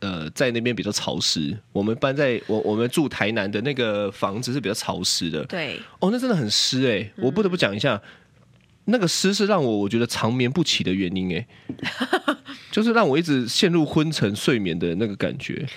[0.00, 7.94] 呃在那边比较潮湿，我们搬在我我们住台南的那个房子是比较潮湿的，对，哦，那真的很湿哎、欸，我不得不讲一下。
[7.96, 8.08] 嗯
[8.90, 11.46] 那个湿是让我我觉得长眠不起的原因哎，
[12.72, 15.68] 就是让我一直陷入昏沉睡眠的那个感觉，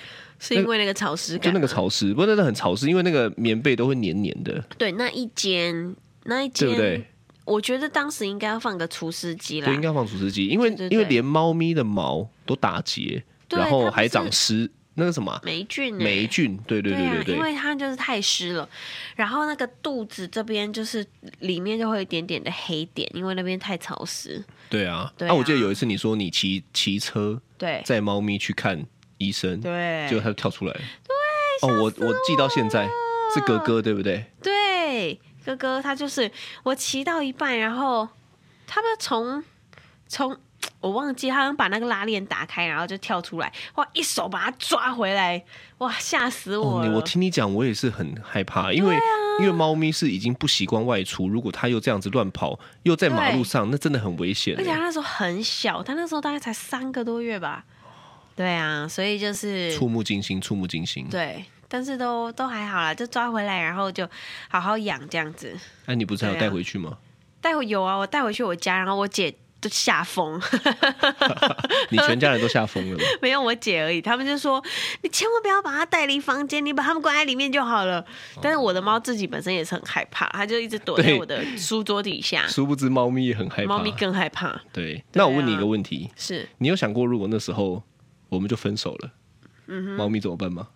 [0.41, 4.61] 是因为那个潮湿感，就那个潮湿，不过真的很潮湿，因为那个棉被都会黏黏的。
[4.77, 7.07] 对，那一间那一间，对不对？
[7.45, 14.69] 我觉得当时应该要放个除湿机啦，对，应该放除湿机，因为因为连猫咪的毛都打结，然后还长湿。
[14.93, 18.67] 那个什么霉菌、欸，霉菌，对对对对对，因为它就是太湿了，
[19.15, 21.03] 然后那个肚子这边就是
[21.39, 24.43] 里面就会有一点点的黑点，因为那边太潮湿。
[24.69, 28.85] 对啊，那、啊啊、我记得有一次你说你骑骑车，对，载猫咪去看
[29.21, 32.89] 医生，对，结果它就跳出来，对，哦，我我记到现在
[33.33, 34.25] 是哥哥，对不对？
[34.41, 36.29] 对，哥哥他就是
[36.63, 38.07] 我骑到一半，然后
[38.65, 39.43] 他们从
[40.07, 40.37] 从。
[40.79, 43.87] 我忘记他好像把那个拉链打开，然后就跳出来，哇！
[43.93, 45.43] 一手把他抓回来，
[45.79, 45.91] 哇！
[45.93, 46.87] 吓死我了！
[46.87, 49.01] 哦、我听你讲，我也是很害怕，因为、啊、
[49.39, 54.55] 因为猫咪是已经不习惯外出，如果它又这样子乱跑，又在马路上，那真的很危险。
[54.57, 57.65] 而且他那时候很小，他那时候大概才三个多月吧。
[58.35, 61.07] 对啊，所以就是触目惊心，触目惊心。
[61.09, 64.07] 对，但是都都还好啦，就抓回来，然后就
[64.49, 65.51] 好好养这样子。
[65.85, 66.97] 哎、啊，你不是还要带回去吗？
[67.41, 69.33] 带回有啊，我带回去我家，然后我姐。
[69.61, 70.41] 都吓疯，
[71.91, 73.03] 你全家人都吓疯了吗？
[73.21, 74.59] 没有我姐而已，他们就说
[75.03, 78.03] 你千万不要把它带离房间，你把它们关在里面就好了。
[78.41, 82.47] 但是我的猫自己本身也是很害怕，它就一直躲在我的书桌底下。
[82.47, 84.59] 殊不知猫咪也很害怕，猫咪更害怕。
[84.73, 87.83] 对，那我问你一个问题：是你有想过如果那时候
[88.31, 89.11] 我们就分手了，
[89.95, 90.69] 猫咪怎么办吗？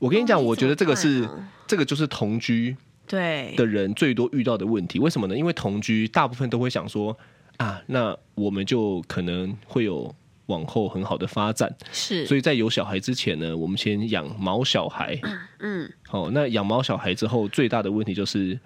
[0.00, 1.28] 我跟你讲，我觉得这个是
[1.68, 4.98] 这个就是同居对的人最多遇到的问题。
[4.98, 5.36] 为什么呢？
[5.36, 7.16] 因为同居大部分都会想说。
[7.58, 10.12] 啊，那我们就可能会有
[10.46, 12.26] 往后很好的发展，是。
[12.26, 15.20] 所以在有小孩之前呢，我们先养毛小孩。
[15.60, 18.58] 嗯，好，那养毛小孩之后，最大的问题就是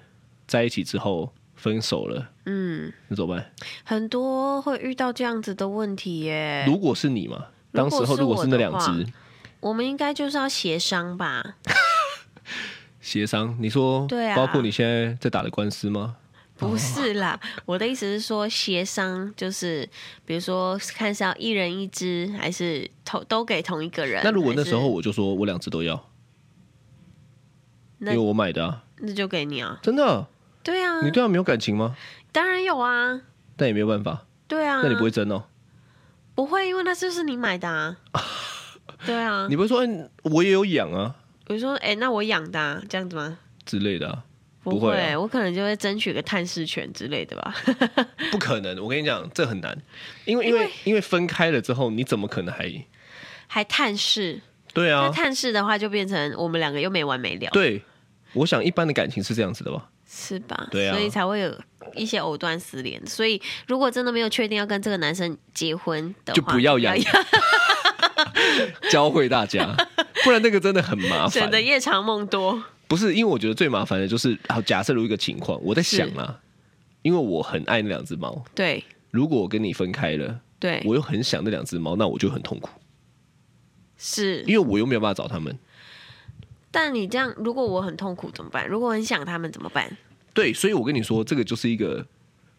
[0.46, 2.30] 在一起之后分手了。
[2.46, 3.52] 嗯，那怎么办？
[3.84, 6.64] 很多会遇到这样子的问题耶。
[6.66, 7.46] 如果是你嘛，
[7.76, 9.06] 当时候如果是那两只，
[9.60, 11.56] 我们应该就是要协商吧？
[13.00, 13.56] 协商？
[13.60, 14.36] 你说对啊？
[14.36, 16.16] 包括你现在在打的官司吗？
[16.58, 19.86] 不是啦，我的意思是说协商，就是
[20.24, 24.22] 比如说看是要一人一只，还是同都给同一个人。
[24.24, 26.08] 那如果那时候我就说我两只都要，
[28.00, 30.26] 因为我买的啊，那就给你啊，真的？
[30.62, 31.94] 对啊，你对他没有感情吗？
[32.32, 33.20] 当然有啊，
[33.56, 34.24] 但也没有办法。
[34.48, 35.44] 对啊，那你不会争哦？
[36.36, 37.96] 不会，因为那就是你买的啊。
[39.04, 41.16] 对啊，你不是说，欸，我也有养啊？
[41.48, 43.38] 我说，哎，欸，那我养的啊，这样子吗？
[43.64, 44.22] 之类的啊。
[44.62, 47.54] 不会，我可能就会争取个探视权之类的吧。
[48.32, 49.76] 不可能，我跟你讲，这很难，
[50.24, 52.84] 因为因为因为分开了之后，你怎么可能还
[53.46, 54.40] 还探视？
[54.74, 57.48] 对啊，探视的话就变成我们两个又没完没了。
[57.52, 57.80] 对，
[58.32, 59.88] 我想一般的感情是这样子的吧？
[60.08, 60.68] 是吧？
[60.70, 61.60] 对啊，所以才会有
[61.94, 63.04] 一些藕断丝连。
[63.06, 66.96] 所以如果真的没有确定要跟这个男生结婚的话，就不要养，
[68.90, 69.74] 教会大家，
[70.22, 72.62] 不然那个真的很麻烦，省得夜长梦多。
[72.88, 76.38] 不是，因为我觉得最麻烦的就是，好，假设如一个情况，我在想啊，
[77.02, 82.70] 因为我很爱那两只猫，对，如果我跟你分开了，对，我又很想那两只猫，那我就很痛苦，
[83.96, 84.42] 是。
[84.42, 85.58] 因为我又没有办法找他们。
[86.76, 88.68] 但你这样，如果我很痛苦怎么办？
[88.68, 89.90] 如果我很想他们怎么办？
[90.34, 92.06] 对，所以我跟你说，这个就是一个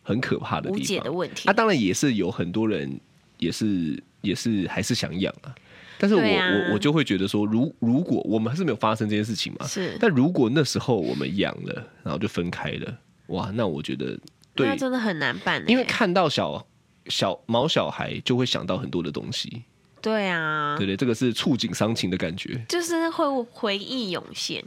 [0.01, 1.47] 很可怕的无解的问题。
[1.47, 2.99] 啊，当然也是有很多人
[3.37, 5.53] 也是也是还是想养啊。
[5.99, 9.95] 但是我、啊、我我就会觉得说，如如果我们还是没有发生这件事情嘛，是。
[9.99, 14.19] 但如果那时候我们养了，然后就分开了，哇，那我觉得
[14.55, 15.63] 对，那真的很难办。
[15.67, 16.65] 因为看到小
[17.05, 19.63] 小毛小孩，就会想到很多的东西。
[20.01, 24.63] 对啊，对对，这个是触景伤情的感觉，就是会回忆涌现，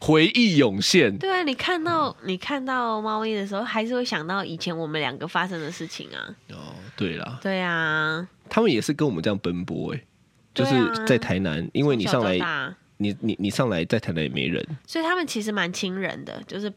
[0.00, 1.16] 回忆涌现。
[1.16, 6.36] 对啊，你看到你看到猫咪的时候，还是会想到以前我们两个发生的事情啊。
[6.50, 10.04] 哦，对啦，对啊，他们也是跟我们这样奔波哎、欸，
[10.54, 12.38] 就是在台南，因为你上来，
[12.98, 16.72] 你你你上来在台南也没人，所以他们其实蛮亲人的，就是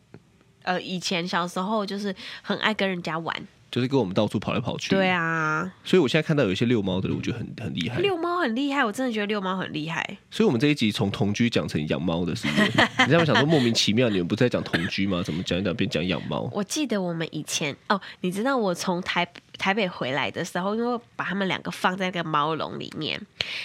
[0.63, 3.36] 呃，以前小时候就是很爱跟人家玩。
[3.69, 4.89] 就是跟我们到处跑来跑去。
[4.89, 7.99] 对啊，所以我现在看到有一些遛猫的人，我觉得很很厉害。
[7.99, 10.17] 遛猫很厉害，我真的觉得遛猫很厉害。
[10.32, 12.71] 所以，我们这一集从同居讲成养猫的，是不是？
[13.03, 15.21] 你这样想说莫名其妙，你们不是在讲同居吗？
[15.23, 16.49] 怎么讲一讲变讲养猫？
[16.53, 19.27] 我记得我们以前哦，你知道我从台
[19.58, 23.19] 台北回来的时候，因为把他们两个放在那个猫笼里面，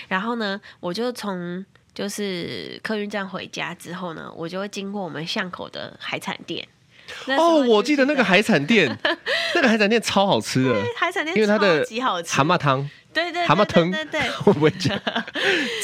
[0.09, 6.67] 然后呢，我就从就是客运站回家之后呢，我就会经过我们巷口的海产店。
[7.39, 8.89] 哦，我记得那个海产店，
[9.55, 11.85] 那个海产店超好吃的，海产店因为它的
[12.27, 14.99] 蛤蟆汤，对对蛤蟆汤，对对， 会不会讲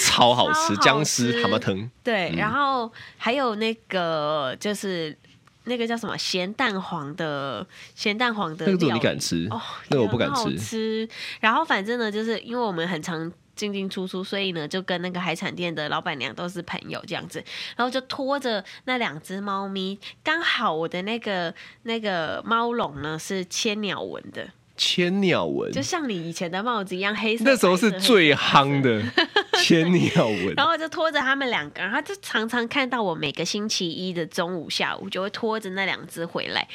[0.01, 0.77] 超好吃？
[0.79, 5.17] 姜丝蛤蟆汤，对，然后还有那个就是
[5.65, 9.47] 那个叫什么咸蛋黄的咸蛋黄的，那个你敢吃？
[9.51, 11.09] 哦，那个我不敢吃吃。
[11.41, 13.31] 然后反正呢，就是因为我们很常。
[13.59, 17.43] 进进出出，所以呢，就跟那个海产店的老板娘都是朋友这样子，
[17.77, 29.03] 然后就拖着那两只猫咪，刚好我的那个那个猫笼呢是千鸟纹的，千鸟纹，就像你以前的帽子一样黑色，那时候是最夯的
[29.61, 36.69] 千鸟纹，然后就拖着他们两个，然后就常常看到我每个星期一的中午下午就会拖着那两只回来，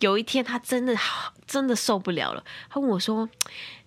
[0.00, 3.26] 有一天他真的好真的受不了了，他问我说。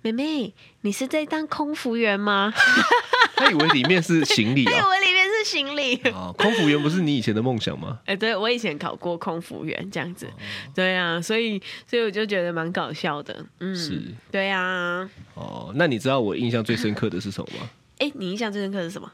[0.02, 2.54] 妹妹，你是在当空服员吗？
[3.36, 5.96] 他以为里面是行李、啊， 他以为里面是行李。
[6.12, 8.00] 哦、空服员不是你以前的梦想吗？
[8.08, 10.26] 哎、欸，对，我以前考过空服员，这样子。
[10.26, 10.32] 哦、
[10.76, 13.46] 对啊，所以所以我就觉得蛮搞笑的。
[13.60, 15.10] 嗯，是，对啊。
[15.36, 17.70] 哦，那你知道我印象最深刻的是什么吗？
[18.00, 19.12] 哎、欸，你印象最深刻的是什么？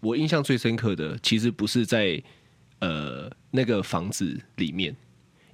[0.00, 2.22] 我印象最深刻的其实不是在
[2.80, 4.94] 呃那个房子里面。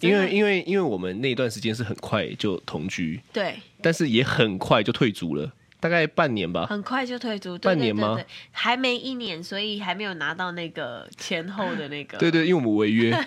[0.03, 6.67] 因为因为因为我们那段时间是很快就同居，对，但是也很快就退租了，大概半年吧。
[6.67, 8.21] 很快就退租，半年吗？
[8.51, 12.19] 还没一年，所以还没有拿到那个前后的那个。
[12.19, 13.11] 对对，因为我们违约。
[13.15, 13.21] 对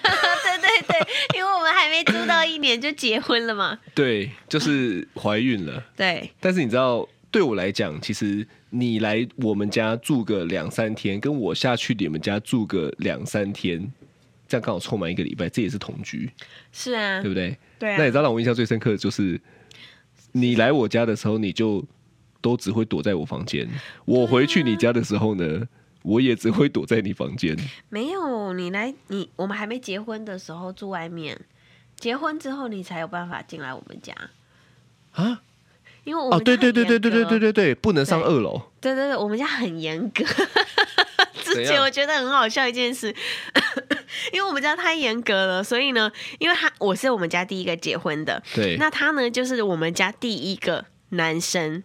[0.62, 3.80] 对对，因为我们还没租到一年就结婚了嘛。
[3.94, 5.84] 对，就是怀孕了。
[5.96, 6.30] 对。
[6.40, 13.92] 但是你知道，对我来讲，其实你来我们家住个两三天，跟我下去你们家住个两三天。
[14.48, 16.30] 这样刚好凑满一个礼拜，这也是同居，
[16.72, 17.58] 是啊，对不对？
[17.80, 17.98] 对啊。
[17.98, 19.40] 那你知道让我印象最深刻的就是，
[20.32, 21.84] 你来我家的时候，你就
[22.42, 23.68] 都只会躲在我房间；
[24.06, 25.68] 我回去你家的时候呢，
[26.04, 27.58] 我也只会躲在你房间。
[27.90, 31.40] 没有，你来你我们还没结婚的时候住外面，
[31.96, 34.14] 结婚之后你才有办法进来我们家
[35.14, 35.42] 啊？
[36.06, 38.62] 因为我对对对对对对对对对，不能上二楼。
[38.80, 40.24] 对对对，我们家很严格。
[41.44, 43.14] 之前我觉得很好笑一件事，
[44.32, 51.84] 因为我们家太严格了，所以呢，因为他我是我们家第一个结婚的，对，那他呢就是我们家第一个男生。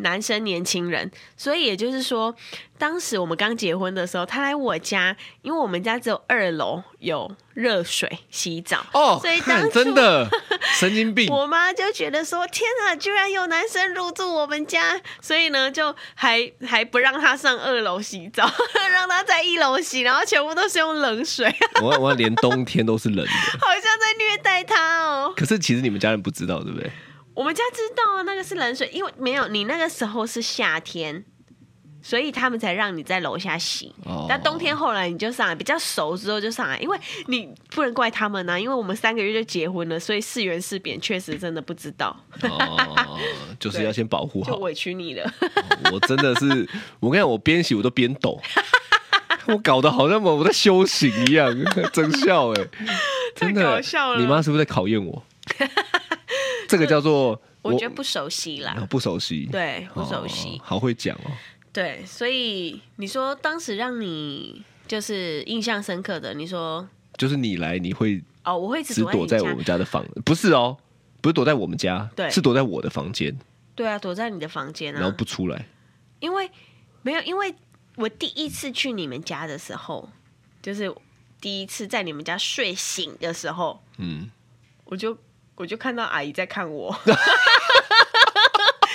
[0.00, 2.34] 男生年轻人，所以也就是说，
[2.78, 10.28] 当时我们刚结婚的时候，他来我家，因为我们家只有二楼有热水洗澡哦，所以当 真的
[10.78, 11.28] 神经病。
[11.32, 18.50] 我妈就觉得说：“天啊，居然有男生入住我们家！”所以呢，就还还不让他上二楼洗澡，
[18.92, 21.54] 让他在一楼洗，然后全部都是用冷水。
[21.82, 25.32] 我我连冬天都是冷的，好像在虐待他哦。
[25.36, 26.90] 可是其实你们家人不知道，对不对？
[27.34, 31.24] 我们家知道啊，那个是冷水，因为没有你那个时候是夏天，
[32.02, 33.94] 所以他们才让你在楼下洗。
[34.04, 34.26] 哦。
[34.28, 42.14] 但冬天后来你就上来，比较熟之后就上来，因为你不能怪他们呐、啊，因为我们三个月就结婚了，所以是圆是扁确实真的不知道。
[42.42, 43.18] 哦，
[43.58, 44.50] 就是要先保护好。
[44.52, 45.24] 就委屈你了。
[45.40, 48.40] 哦、我真的是，我跟你讲，我边洗我都边抖，
[49.46, 51.54] 我搞得好像我我在修行一样，
[51.92, 52.66] 真笑哎，
[53.34, 54.20] 真的，太搞笑了。
[54.20, 55.24] 你妈是不是在考验我？
[56.70, 57.30] 这个叫做
[57.62, 61.30] 我，我觉得不熟悉啦，不熟悉，对，不熟悉，哦、好会讲哦。
[61.72, 70.76] 对，所以你说当时让你就是印象深刻的，你说就是你来你会哦，我会只躲在我们家的房，不是哦，
[71.20, 73.36] 不是躲在我们家，对，是躲在我的房间。
[73.74, 75.66] 对啊，躲在你的房间啊，然后不出来，
[76.20, 76.50] 因为
[77.02, 77.54] 没有，因为
[77.96, 80.08] 我第一次去你们家的时候，
[80.62, 80.94] 就是
[81.40, 84.30] 第一次在你们家睡醒的时候，嗯，
[84.84, 85.18] 我就。
[85.56, 86.90] 我就看到阿姨在看我，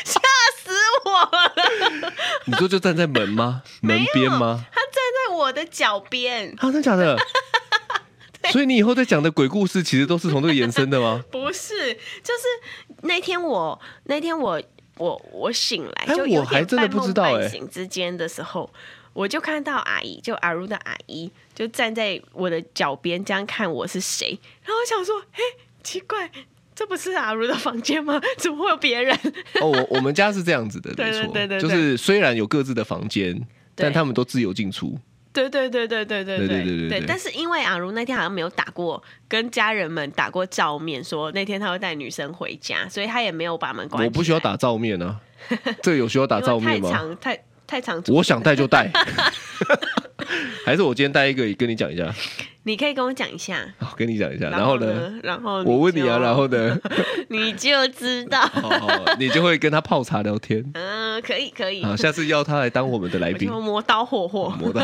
[0.03, 0.19] 吓
[0.57, 0.71] 死
[1.05, 2.13] 我了！
[2.45, 3.61] 你说就站在门吗？
[3.81, 4.65] 门边吗？
[4.71, 4.93] 他站
[5.29, 6.49] 在我的脚边。
[6.57, 7.17] 啊，真的假的？
[8.51, 11.23] 所以你以后在讲的鬼故事，其实都是从这个延伸的吗？
[11.31, 12.43] 不是，就是
[13.01, 14.61] 那天我那天我
[14.97, 18.71] 我我醒来，就我还真的不知道哎，醒之间的时候，
[19.13, 24.39] 我就看到阿姨，就阿如的阿姨，就站在我的脚边，这样看我是谁。
[24.63, 25.39] 然后我想说，哎，
[25.85, 26.29] 奇怪。
[26.75, 28.19] 这不是阿如的房间吗？
[28.37, 29.17] 怎么会有别人？
[29.61, 33.41] 哦，我我们家是这样子的，没错，对对对，就是虽然有各自的房间，
[33.73, 34.99] 但他们都自由进出。
[35.31, 37.03] 对对对对对对对对对对。
[37.07, 44.03] 但是因为阿如那天好像没有打过，跟家人们打过照面，说那天他会带女生回家，所以他也没有把门关。
[44.03, 45.17] 我不需要打照面啊，
[45.81, 46.89] 这个有需要打照面吗？
[46.91, 48.91] 太长太太长，我想带就带。
[50.65, 52.13] 还是我今天带一个跟你讲一下。
[52.67, 55.19] 你可以跟我讲一下，我跟你讲一下，然后呢？
[55.21, 56.75] 然后我问你啊，然后呢？
[57.29, 58.41] 你就知道，
[59.19, 60.65] 你就会跟他泡茶聊天。
[60.73, 61.83] 嗯，可以可以。
[61.83, 63.47] 好，下次邀他来当我们的来宾。
[63.49, 64.81] 磨刀霍霍，磨刀。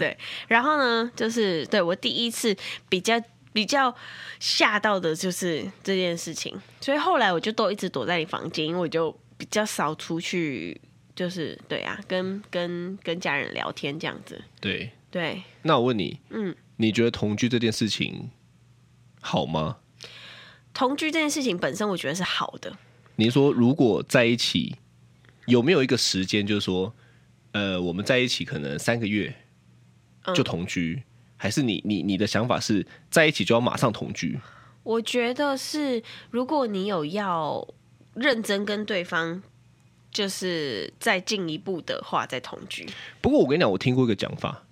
[0.00, 0.16] 对，
[0.48, 2.56] 然后呢，就是对我第一次
[2.88, 3.94] 比较比较
[4.40, 10.80] 吓到的就是这件事情，所以后来我就都一直躲在你房间，因为我就比较少出去，
[11.16, 14.40] 就是对啊，跟跟跟家人聊天这样子。
[14.60, 15.42] 对对。
[15.62, 16.54] 那我问你，嗯。
[16.76, 18.30] 你觉得同居这件事情
[19.20, 19.78] 好吗？
[20.74, 22.76] 同居这件事情本身，我觉得是好的。
[23.14, 24.76] 你说如果在一起，
[25.46, 26.94] 有没有一个时间，就是说，
[27.52, 29.34] 呃，我们在一起可能三个月
[30.34, 31.04] 就同居，嗯、
[31.38, 34.38] 还是你你你的想法是在一起就要马上同居？
[34.82, 37.66] 我觉得是，如果你有要
[38.12, 39.42] 认真跟对方，
[40.16, 42.88] 就是再进一步的话，再同居。
[43.20, 44.62] 不过我跟你讲，我听过一个讲法，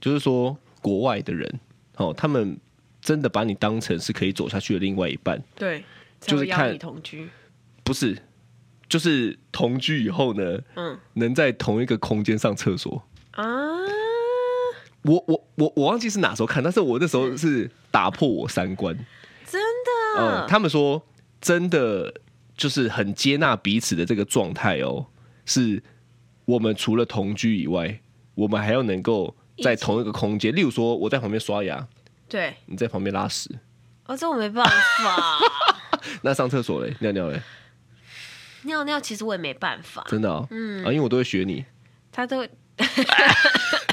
[0.00, 0.56] 就是说。
[0.82, 1.60] 国外的人，
[1.96, 2.56] 哦，他们
[3.00, 5.82] 真的把你当成是可以走下去的另外一半，对，
[6.20, 7.28] 就是看你同居，
[7.82, 8.16] 不是，
[8.88, 13.44] 就是同居以后呢，嗯，能在同一个空间上厕所啊。
[15.02, 18.96] 我我我我忘记是哪时候看，但是我那时候是打破我三观，
[19.44, 19.60] 真
[20.14, 21.02] 的，嗯，他们说
[21.40, 22.14] 真的
[22.56, 25.06] 就是很接纳彼此的这个状态哦，
[25.44, 25.82] 是
[26.44, 28.00] 我们除了同居以外，
[28.34, 29.36] 我们还要能够。
[29.64, 31.88] 在同一个空间，例如说我在旁边刷牙，
[32.28, 33.48] 对，你在旁边拉屎，
[34.04, 35.38] 哦，这我没办法。
[36.20, 37.40] 那上厕所嘞，尿尿嘞，
[38.64, 41.64] 尿尿其实我也没办法，真的哦，嗯，啊，因为我都会学你，
[42.12, 42.50] 他都会，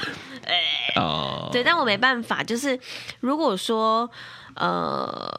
[0.96, 2.78] 哦，对，但我没办法，就是
[3.20, 4.10] 如果说，
[4.56, 5.34] 呃，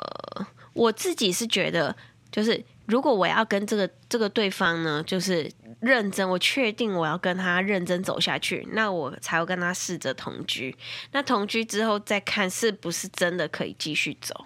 [0.74, 1.96] 我自己是觉得，
[2.32, 5.52] 就是如果我要跟这个这个对方呢，就是。
[5.82, 10.76] 认真，我确定我要跟他认真走下去，那我才会跟他试着同居。
[11.12, 14.46] 那同居之后再看是不是真的可以继续走。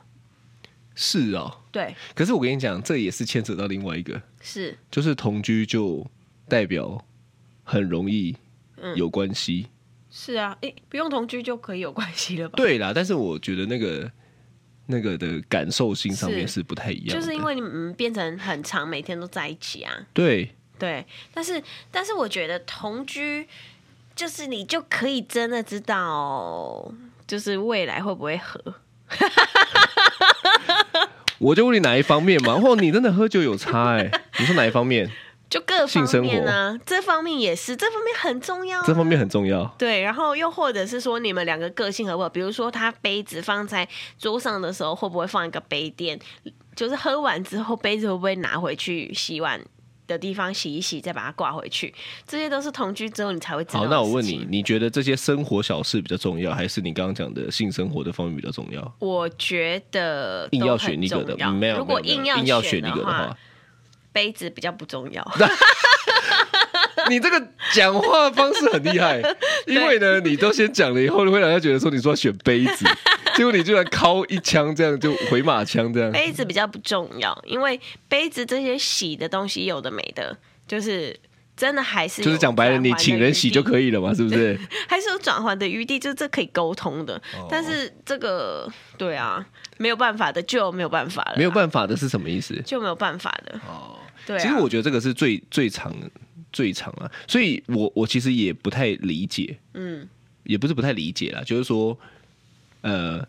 [0.96, 1.96] 是哦，对。
[2.14, 6.06] 可是我跟你讲，这也是牵扯到另外一个，是就是同居就
[6.50, 7.06] 代表
[7.64, 8.36] 很容易
[8.96, 9.68] 有关系。
[9.68, 9.72] 嗯、
[10.10, 12.58] 是啊，诶，不用同居就可以有关系了吧？
[12.58, 14.12] 对啦，但是我觉得那个
[14.92, 19.94] 那个的感受性上面是不太一样，就是因为你们变成很长，每天都在一起啊。
[20.14, 20.52] 对。
[20.80, 21.62] 对，但是
[21.92, 23.46] 但是我觉得同居
[24.16, 26.90] 就是你就可以真的知道，
[27.28, 28.76] 就是未来会不会合。
[31.38, 32.56] 我就问你哪一方面嘛？
[32.56, 34.10] 或你真的喝酒有差哎？
[34.40, 35.12] 你说哪一方面？
[35.50, 39.66] 就各方面啊，这方面也是，这方面很重要啊，这方面很重要。
[39.78, 42.30] 对，然后又或者是说你们两个个性合不合？
[42.30, 43.88] 比如说他杯子放在
[44.18, 46.20] 桌上的时候，会不会放一个杯垫？
[46.76, 49.60] 就是喝完之后杯子会不会拿回去洗碗？
[50.08, 51.93] 的地方洗一洗，再把它挂回去，
[52.26, 53.82] 这些都是同居之后你才会知道。
[53.82, 58.91] 好，那我问你，你觉得这些生活小事比较重要，还是你刚刚讲的性生活的方面比较重要？
[58.97, 61.78] 我觉得硬要选一个的，没有。
[61.78, 63.38] 如果硬要硬要选一个的话，
[64.20, 65.26] 杯子比较不重要。
[67.07, 69.22] 你这个讲话方式很厉害，
[69.65, 72.86] 因为呢，你都先讲了以后，会让人家觉得说你说要选杯子。
[73.34, 76.11] 结果你居然敲一枪，这样就回马枪这样。
[76.11, 81.17] 杯子比较不重要，因为杯子这些洗的东西有的没的，就是
[81.55, 84.59] 真的还是就是讲白了，你请人洗就可以了嘛，是不是？
[84.89, 87.15] 还是有转换的余地，就这可以沟通的。
[87.38, 89.43] 哦、但是这个对啊，
[89.78, 91.36] 没有办法的就没有办法了。
[91.38, 92.61] 没有办法的是什么意思？
[92.65, 93.95] 就没有办法的哦。
[94.30, 95.93] 对、啊，其实我觉得这个是最最长
[96.53, 100.07] 最长啊，所以我我其实也不太理解，嗯，
[100.43, 101.97] 也不是不太理解啦，就是说。
[102.82, 103.27] 呃，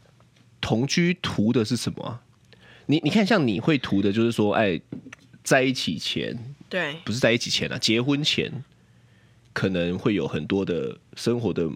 [0.61, 2.23] 同居图的是什么啊？
[2.87, 4.81] 你你看，像你会图的，就是说，哎，
[5.43, 6.39] 在一起前，
[6.69, 8.49] 对，不是在一起前啊，结婚前
[9.53, 11.69] 可能会有很多的生活的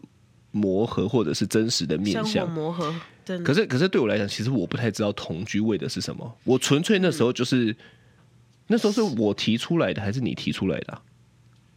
[0.53, 2.95] 磨合，或者是真实的面相磨合。
[3.45, 6.39] 可是，可是对我来讲，其实我不太知道同居为的是什么。
[6.45, 7.77] 我纯粹那时候就是，嗯、
[8.67, 11.03] 那时候是我提出来的，还是你提出来的啊？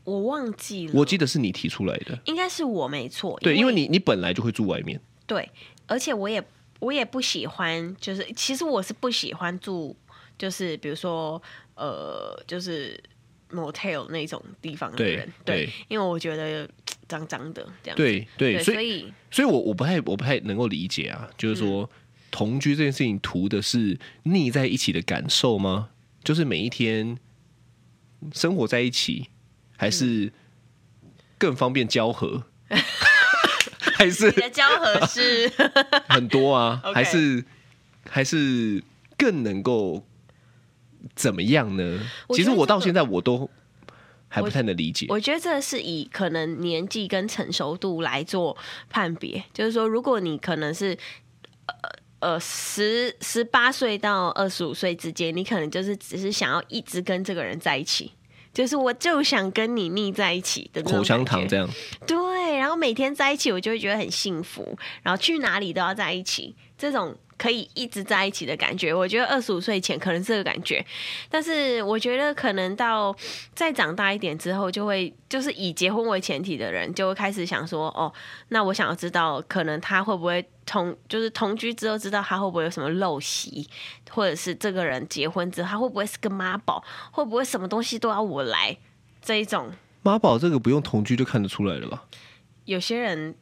[0.04, 3.38] 我忘记了，我记得是你提出来的，应该是我没错。
[3.42, 5.00] 对，因为你你本来就会住外面。
[5.26, 5.50] 对。
[5.90, 6.44] 而且我也
[6.80, 9.96] 我也不喜欢，就是其实我是不喜欢住，
[10.38, 11.42] 就是比如说
[11.76, 13.02] 呃，就是
[13.52, 16.70] motel 那种地方的人，对，对，因为我觉得
[17.08, 18.04] 脏脏的这样子。
[18.04, 21.90] 对对，对，所以所以我我不太我不太能够理解啊，就是说、嗯、
[22.32, 25.90] 同居这件事情图的是腻在一起的感受吗？
[26.28, 27.18] 就是每一天
[28.34, 29.30] 生活在一起，
[29.78, 30.34] 还是
[31.38, 32.44] 更方便交合？
[32.68, 32.78] 嗯、
[33.96, 35.50] 还是你的交合是
[36.10, 36.82] 很多啊？
[36.94, 37.46] 还是
[38.10, 38.84] 还是
[39.18, 40.06] 更能够
[41.16, 41.98] 怎么样呢？
[42.32, 43.50] 其实我到现在我都
[44.28, 45.06] 还不太能理解。
[45.08, 48.58] 我觉得这是以可能年纪跟成熟度来做
[48.90, 50.98] 判别，就是说，如果你可能是
[51.68, 52.06] 呃。
[52.20, 58.12] 呃，十十八岁到二十五岁之间，你可能就是只是想要一直跟这个人在一起，
[58.54, 61.70] 就是我就想跟你腻在一起的口香糖这样。
[62.06, 67.16] 对，然后每天在一起，我就会觉得很幸福，然后去哪里都要在一起，这种。
[67.38, 70.84] 可以一直在一起的感觉，我觉得二十五岁前可能是这个感觉，
[71.30, 73.16] 但是我觉得可能到
[73.54, 78.12] 再长大一点之后，就会就是以结婚为前提的人，就会开始想说，哦，
[78.50, 83.70] 那我想要知道，可能他会不会同就是同居之后，知道他会不会有什么陋习，
[84.10, 88.76] 或者是这个人结婚之后，他会不会是个妈宝，会不会什么东西都要我来
[89.22, 89.72] 这一种
[90.02, 92.06] 妈宝，这个不用同居就看得出来了吧？
[92.66, 93.36] 有些人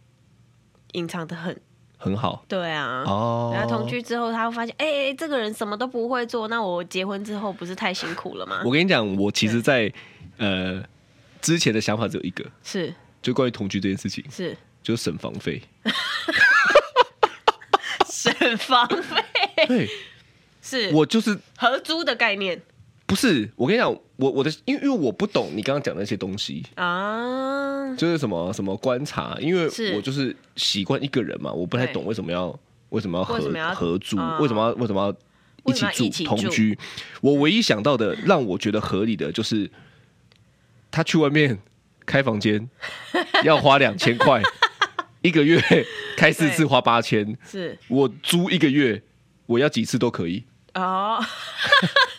[0.92, 1.62] 隐藏的很。
[1.98, 8.62] 很好，对啊，哦，然后同居之后，他会发现，哎、欸，这个人什么都不会做，那我结婚之后不是太辛苦了吗？
[8.66, 9.96] 我跟你讲，我其实在，在
[10.38, 10.84] 呃
[11.42, 12.94] 之前的想法只有一个，是。
[13.22, 14.56] 就关于同居这件事情，是。
[14.84, 15.60] 就省房费，
[18.08, 19.90] 省房费，对，
[20.62, 20.92] 是。
[20.94, 22.62] 我就是合租的概念。
[23.08, 26.66] 不是，我跟你讲，我我的，因为因为我不懂你刚刚讲那些东西。
[26.74, 32.58] 啊，就是什么什么观察，因为我就是习惯一个人嘛，我不太懂为什么要
[32.90, 33.36] 为什么要合
[33.76, 36.76] 合租，为什么要为什么要一起住同居？
[37.22, 39.70] 我唯一想到的让我觉得合理的就是，
[40.90, 41.60] 他去外面
[42.08, 42.68] 开房间
[43.46, 44.42] 要花两千块，
[45.22, 45.62] 一个月
[46.18, 47.78] 开四次花八千，是。
[47.88, 49.04] 我租一个月
[49.46, 50.44] 我要几次都可以。
[50.74, 51.24] 哦。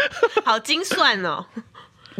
[0.44, 1.46] 好精算哦！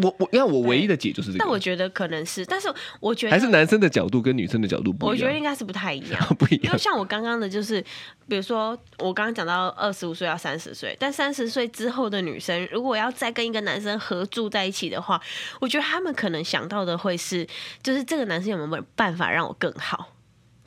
[0.00, 6.60] 我我因为我唯一的解就是这个，但我觉得可能是，但是我觉得还是男生的角度跟女生的角度不一样，我觉得应该是不太一样， 不一样。
[6.66, 7.82] 因为像我刚刚的，就是
[8.28, 15.20] 比如说我刚刚讲到二十五岁到三十岁，但三十岁之后的女生，如果要再跟一个男生合住在一起的话，
[15.60, 17.44] 我觉得他们可能想到的会是，
[17.82, 20.12] 就是这个男生有没有办法让我更好。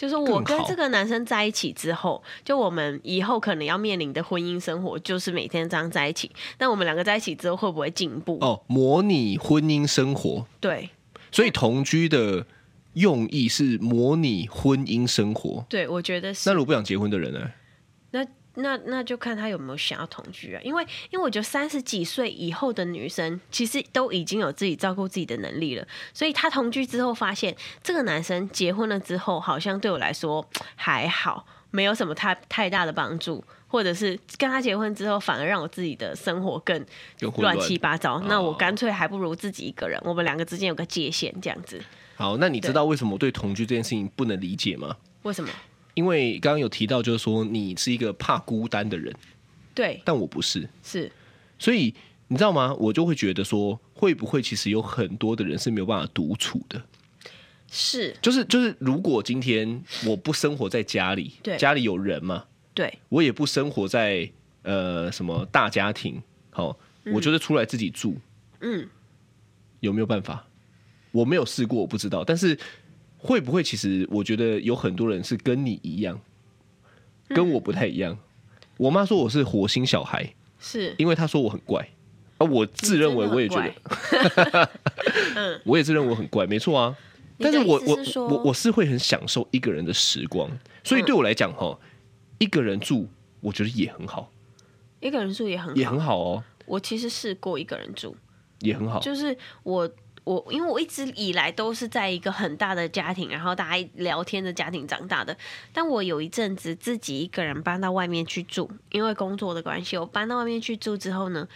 [0.02, 6.32] 就是我跟这个男生在一起之后，就我们以后可能要面临的婚姻生活，就是每天这样在一起。
[6.58, 8.40] 那我们两个在一起之后，会不会进步？
[8.42, 10.48] 哦，模拟婚姻生活。
[10.60, 10.90] 对，
[11.32, 12.44] 所以同居的
[12.94, 15.64] 用意是模拟婚姻生活。
[15.70, 16.50] 对，我觉得是。
[16.50, 17.52] 那如果不想结婚的人呢？
[18.56, 18.72] 那。
[18.72, 36.86] 那那就看他有没有想要同居啊，因为因为我觉得三十几岁以后的女生其实都已经有自己照顾自己的能力了，所以她同居之后发现这个男生结婚了之后，好像对我来说还好，没有什么太太大的帮助，或者是跟他结婚之后反而让我自己的生活更
[37.38, 41.82] 乱七八糟，那我干脆还不如自己一个人，我们两个之间有个界限这样子。
[42.16, 44.96] 好，那你知道为什么我对同居这件事情不能理解吗？
[45.24, 45.50] 为什么？
[46.02, 49.16] 因为刚刚有提到，就是说你是一个怕孤单的人，
[49.76, 51.12] 对，但我不是，是，
[51.60, 51.94] 所以
[52.28, 52.74] 你知道吗？
[52.80, 56.82] 我就会觉得说，会不会其实有很多的人是没有办法独处的？
[57.70, 64.28] 是，就是就是，如果今天我不生活在家里，对，家里有人嘛，对，我也不生活在
[64.64, 66.76] 呃什么大家庭，好，
[67.14, 68.18] 我就是出来自己住，
[68.62, 68.90] 嗯，
[69.82, 70.48] 有没有办法？
[71.12, 72.58] 我没有试过，我不知道，但是。
[73.24, 73.62] 会不会？
[73.62, 76.20] 其实我觉得有很多人是跟你一样，
[77.30, 78.14] 跟我不太一样。
[78.14, 78.18] 嗯、
[78.78, 81.88] 我妈说我是火星小孩，是因为她说我很怪，
[82.40, 84.70] 啊我自认为我也觉得，
[85.38, 86.98] 嗯，我也自认为我很怪，没错啊。
[87.38, 90.50] 但是我是我我我是会很享受一个人的时光，
[90.84, 91.80] 所以对我来讲哈，
[92.40, 93.08] 一个人住
[93.40, 94.32] 我觉得也很好，
[95.00, 96.44] 一个人住也很好，也很好哦。
[96.66, 98.16] 我其实试过一个人住，
[98.62, 99.88] 也很好，就是我。
[100.24, 105.36] 我因为我一直以来都是在一个很大的家庭，然后大家聊天的家庭长大的。
[105.74, 111.48] 但我有一阵子自己一个人搬到外面去住，因为工作的关系，我搬到外面去住之后呢，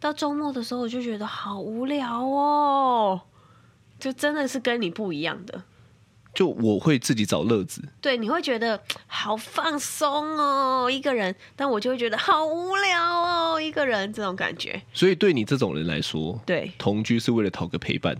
[0.00, 3.20] 到周末的时候我就觉得好无聊哦，
[3.98, 5.62] 就真的是跟你不一样的。
[6.36, 14.82] 就我会自己找乐子，对，你会觉得好放松哦，一个人，但我就会觉得好无聊哦，一个人这种感觉。
[14.92, 18.14] 所以对你这种人来说，对，同居是为了讨个陪伴，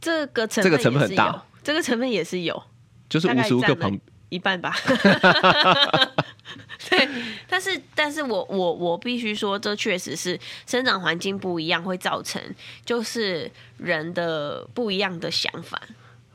[0.00, 2.62] 这个成这个成分很大，这个成分也是有，
[3.08, 3.98] 就是无时无刻旁
[4.28, 4.76] 一半吧。
[6.88, 7.08] 对，
[7.48, 10.38] 但是但是我我我必须说，这确实是
[10.68, 12.40] 生长环境不一样，会造成
[12.84, 15.82] 就是人的不一样的想法。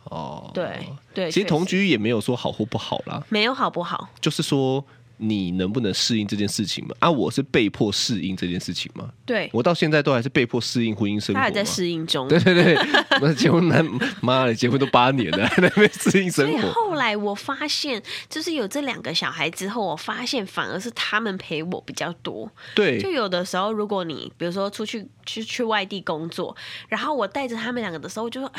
[0.09, 4.83] 哦，对对，其实同居也没有说好或不好啦，没有好不好，就是说
[5.21, 6.95] 你能不能适应这件事情嘛？
[6.99, 9.09] 啊，我是被迫适应这件事情嘛？
[9.25, 12.27] 对，我到现在都还是被迫适应婚姻生活，他还在适应中。
[12.27, 12.75] 对对对，
[13.19, 13.85] 那结婚男
[14.21, 16.59] 妈的，结婚都八年了，还在那边适应生活。
[16.59, 22.49] 所以后来我发现，就是有这两个小孩之后，我发现反而是他们陪我比较多。
[22.73, 26.55] 对，就有的时候，如果你比如说出去去去外地工作，
[26.87, 28.49] 然后我带着他们两个的时候，我就说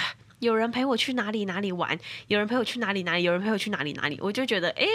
[0.41, 4.83] 有人陪我去哪里哪里玩，有人陪我去哪里哪里，有人陪我去哪里哪里，我就觉得哎。
[4.83, 4.89] 诶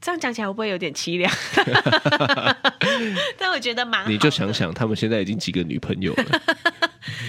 [0.00, 1.28] 这样讲起来会不会有点凄凉？
[3.36, 4.08] 但我觉得蛮好。
[4.08, 6.40] 你就想想，他们现在已经几个女朋友了，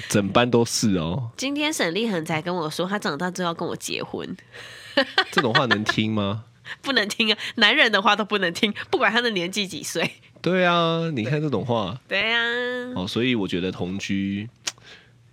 [0.08, 1.32] 整班都是哦。
[1.36, 4.38] 今天沈立恒才跟我说，他长大之后要跟我结婚。
[5.32, 6.44] 这种话能听吗？
[6.84, 7.40] 不能听啊！
[7.56, 10.08] 男人的话都不能听，不管他的年纪几岁。
[10.40, 12.00] 对啊，你看这种话。
[12.08, 12.40] 对啊。
[12.96, 14.48] 哦，所以我觉得同居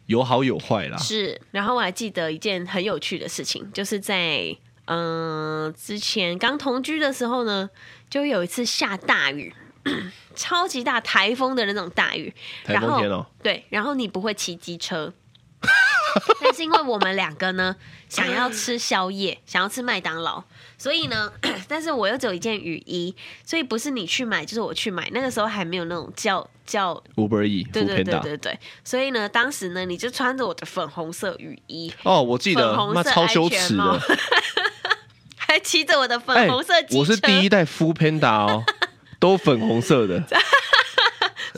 [0.07, 0.97] 有好有坏啦。
[0.99, 4.57] 是，然后我还记得一件很有趣的事情，就是在。
[4.89, 7.69] 嗯、呃，之前刚同居的时候呢，
[8.09, 9.53] 就有一次下大雨，
[10.37, 12.33] 超级大台风的那种大雨。
[12.65, 13.27] 台风天哦。
[13.43, 15.13] 对，然后你不会骑机车，
[16.41, 17.75] 但是因为我们两个呢，
[18.09, 20.45] 想要吃宵夜，想要吃麦当劳，
[20.79, 21.33] 所以呢，
[21.69, 23.15] 但是我又只有一件雨衣，
[23.45, 25.09] 所以不是你去买，就是我去买。
[25.13, 31.93] 那个时候还没有那种叫叫 Uber Eats，对对对对对，所以呢，当时呢，你就穿着我的粉红色雨衣。
[32.03, 34.01] 哦，我记得，那超羞耻的。
[35.49, 38.65] 还骑着我的粉红色，欸，我是第一代 Full Panda 哦，
[39.21, 40.21] 都粉红色的，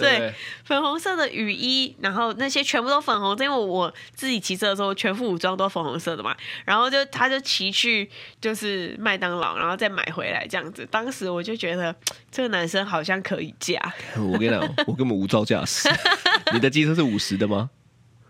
[0.00, 0.32] 对，
[0.64, 8.08] 粉红色的雨衣，然后那些全部都粉红色，因为我自己骑车的时候全副武装都粉红色的嘛，然后就他就骑去
[8.40, 11.94] 就是麦当劳，然后再买回来这样子，当时我就觉得
[12.30, 13.80] 这个男生好像可以嫁。
[14.16, 15.88] 我跟你讲， 我根本无照驾驶，
[16.52, 17.70] 你的机车是五十的吗？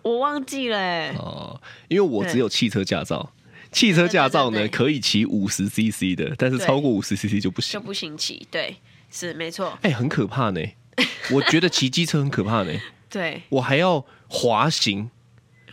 [0.03, 3.33] 我忘记了，欸，哦，因为我只有汽车驾照。
[3.71, 8.49] 汽车驾照呢，可以骑五十 CC 的，但是超过五十 CC 就不行，就不行骑。
[8.51, 8.75] 对，
[9.11, 9.79] 是没错。
[9.83, 10.61] 哎、欸，很可怕呢。
[11.32, 12.72] 我觉得骑机车很可怕呢。
[13.11, 15.11] 对，我还要滑行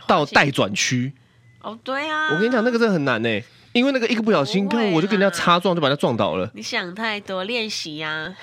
[0.06, 1.12] 到待转区。
[1.60, 2.28] 哦，对啊。
[2.32, 3.40] 我跟你讲，那个真的很难呢，
[3.72, 6.50] 因为那个一个不小心，看我就跟人家擦撞，就把他撞倒了。
[6.54, 8.34] 你想太多，练习呀。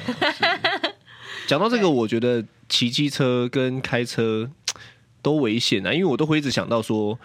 [1.47, 4.49] 讲到这个，我觉得骑机车跟开车
[5.21, 7.19] 都危险啊，因为我都会一直想到说。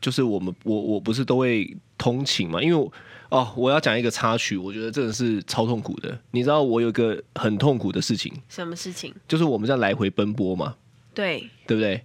[0.00, 2.60] 就是我们我我不是都会通勤嘛？
[2.60, 2.92] 因为我
[3.30, 6.18] 哦，我要讲一个插曲，我觉得真的是超痛苦的。
[6.30, 9.14] 你知道我有一个很痛苦的事情，什么事情？
[9.26, 10.76] 就是我们这样来回奔波嘛，
[11.12, 12.04] 对对不对？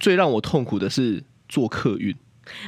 [0.00, 2.16] 最让我痛苦的是坐客运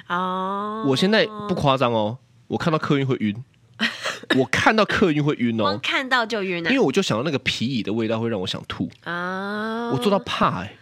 [0.08, 0.84] 哦。
[0.88, 2.18] 我现在不夸张哦，
[2.48, 3.44] 我看到客运会晕，
[4.38, 6.70] 我看到客运会晕哦，光看到就晕啊。
[6.70, 10.78] 因为我就想到那个皮椅的味道会让我想吐啊，我做到怕哎、欸，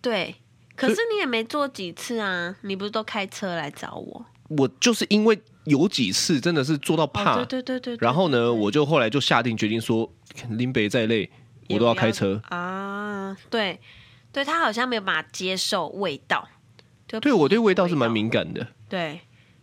[0.00, 0.36] 对。
[0.74, 2.56] 可是你也没坐几次啊？
[2.62, 4.24] 你不是都开车来找我？
[4.48, 8.04] 我就是因为有几次真的是做到怕，哦、对，对，对，对。
[8.04, 10.10] 然后呢，我就后来就下定决定说，
[10.50, 11.30] 林北再累，
[11.68, 13.36] 我都要开车要啊。
[13.48, 13.78] 对，
[14.32, 16.48] 对他好像没有办法接受味道。
[17.06, 18.66] 对，我对味道是蛮敏感的。
[18.88, 19.20] 对，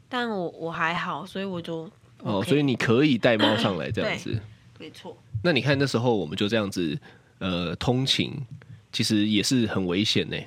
[0.07, 1.89] 但我我还好，所以我就、
[2.19, 4.39] 哦，所以你可以带猫上来这样子，
[4.77, 5.17] 没错。
[5.43, 6.97] 那你看那时候我们就这样子，
[7.39, 8.33] 呃，通勤
[8.91, 10.37] 其实也是很危险呢。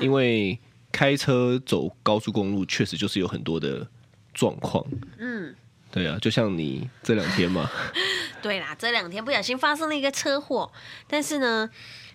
[0.00, 0.58] 因为
[0.90, 3.86] 开车走高速公路，确实就是有很多的
[4.34, 4.84] 状况。
[5.18, 5.54] 嗯，
[5.90, 7.70] 对啊，就像你这两天嘛。
[8.42, 10.70] 对啦，这两天不小心发生了一个车祸，
[11.08, 11.70] 但是呢，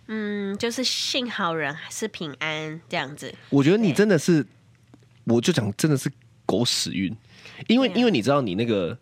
[0.07, 3.33] 嗯，就是幸好人还是平安这样子。
[3.49, 4.45] 我觉得你真的是，
[5.23, 6.11] 我就讲真的是
[6.45, 7.15] 狗屎运，
[7.67, 8.95] 因为、啊、因为你知道你那个，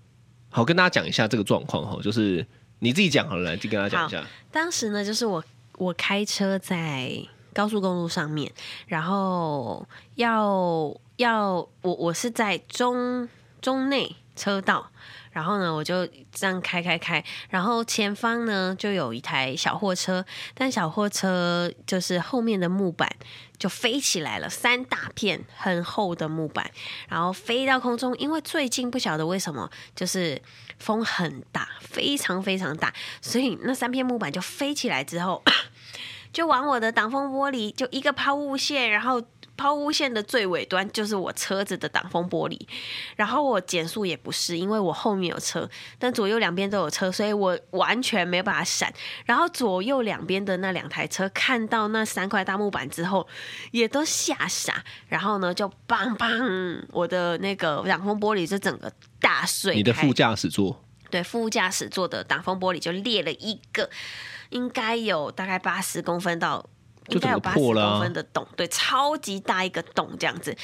[0.50, 2.46] 好跟大家讲一下这个状况哈，就是
[2.80, 4.26] 你自己讲好了，来就跟大家讲一下。
[4.52, 5.44] 当时呢，就是我
[5.78, 7.12] 我开车在。
[7.54, 8.52] 高速公路上面，
[8.86, 13.28] 然后要要我我是在中
[13.62, 14.90] 中内车道，
[15.32, 23.10] 然后呢我就这样开开开，然后前方呢就有一台小货车，但小货车就是后面的木板
[23.58, 26.70] 就飞起来了，三大片很厚的木板，
[27.10, 30.40] 然后飞到空中，因为最近不晓得为什么就是
[30.78, 35.44] 风很大，非常非常大，所以那三片木板就飞起来之后。
[36.34, 39.20] 就往我的挡风玻璃，就一个抛物线，然后
[39.58, 42.58] 抛物线的最尾端就是我车子的挡风玻璃，
[43.16, 48.94] 然后我减速也不是，因为我后面有车，但左右两边都有车，所以我完全没办法闪。
[49.26, 53.28] 然后左右两边的那两台车看到那三块大木板之后，
[53.72, 58.90] 也都吓傻，然后呢就砰砰，我的那个挡风玻璃就整个
[59.20, 59.76] 大碎。
[59.76, 60.84] 你的副驾驶座？
[61.10, 63.90] 对，副驾驶座的挡风玻璃就裂了一个。
[64.50, 66.66] 应该有大概八十公分到，
[67.10, 70.56] 应该有八十公分的洞，对，超级大一个洞这样子。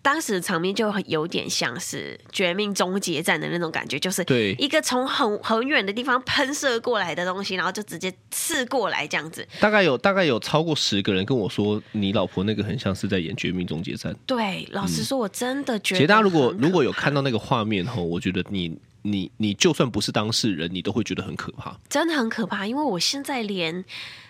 [0.00, 9.46] 当时的场面就有点像是《绝命终结战》的那种感觉，就是对一个从很很远的地方喷射过来的东西，然后就直接刺过来这样子。
[9.58, 14.12] 大概有大概有超过十个人跟我说，你老婆那个很像是在演《绝命终结战》。
[14.24, 15.98] 对，老实说，我真的觉得。
[15.98, 21.76] 其实大家如果如果有看到那个画面后，我觉得你你你就算不是当事人，你都会觉得很可怕。
[21.88, 23.84] 真的很可怕，因为我现在连。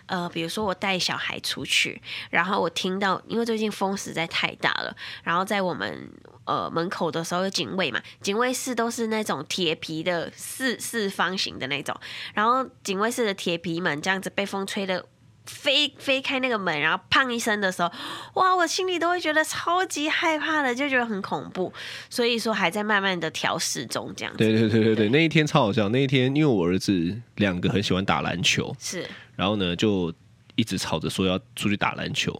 [0.09, 6.11] 呃，比如说我带小孩出去，然后我听到，因为最近风实在太大了，然后在我们
[6.45, 11.95] 呃门口的时候有警卫嘛，警卫室都是那种铁皮的四四方形的那种，
[12.35, 15.05] 然后警卫室的铁皮门这样子被风吹的
[15.49, 17.91] 飞飞开那个门，然后砰一声的时候，
[18.35, 21.73] 哇，我心里都会觉得超级害怕的，就觉得很恐怖，
[22.11, 24.39] 所以说还在慢慢的调试中这样子。
[24.39, 29.05] 对对对对对，对那一天超好笑，那一天因为我儿子两个很喜欢打篮球，是。
[29.35, 30.13] 然后呢，就
[30.55, 32.39] 一直吵着说要出去打篮球，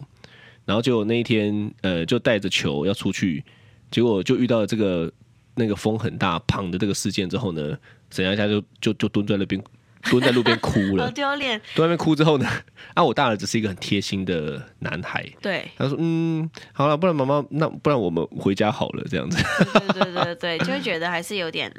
[0.65, 3.43] 然后就那一天，呃，就带着球要出去，
[3.89, 5.11] 结果就遇到了这个
[5.55, 7.77] 那个风很大、砰的这个事件之后呢，
[8.11, 9.61] 沈佳佳就就就蹲在那边，
[10.03, 11.59] 蹲在路边哭了，好丢脸。
[11.75, 12.47] 蹲在那边哭之后呢，
[12.93, 19.37] 啊，我大儿子是一个很贴心的男孩，对，他说，嗯，好了，不然妈妈，那不然我们回家好了，这样子，
[19.93, 21.71] 对对对对， 就会觉得还是有点。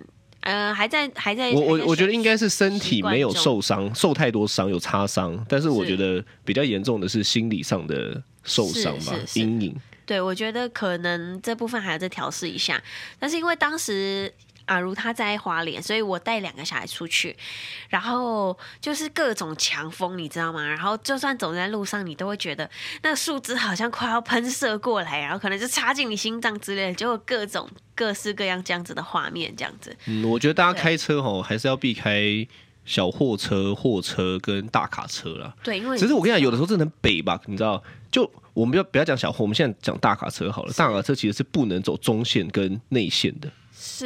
[0.43, 1.51] 呃，还在还在。
[1.53, 5.45] 我我我觉得应该是身体没有受伤，受太多伤，有擦伤。
[5.47, 9.77] 但是我觉得比较严重的是心理上的受伤吧，阴影。
[10.07, 12.83] 对，我觉得可能这部分还要再调试一下。
[13.18, 14.33] 但是因为当时。
[14.71, 17.37] 阿如他在花莲，所以我带两个小孩出去，
[17.89, 20.64] 然后就是各种强风，你知道吗？
[20.64, 22.71] 然后就算走在路上，你都会觉得
[23.03, 29.97] 那个树枝好像快要喷射过来，然后可能就插进你心脏之类的，就有各种各式各样这样子的画面，这样子。
[30.07, 32.47] 嗯，我觉得大家开车吼还是要避开
[32.85, 35.53] 小货车、货车跟大卡车啦。
[35.64, 37.83] 对，因为只是我跟你讲，有的时候真的很北吧，你知道？
[38.12, 40.73] 就我们不要不要讲小货，我们现在讲大卡车好了。
[40.75, 43.51] 大卡车其实是不能走中线跟内线的。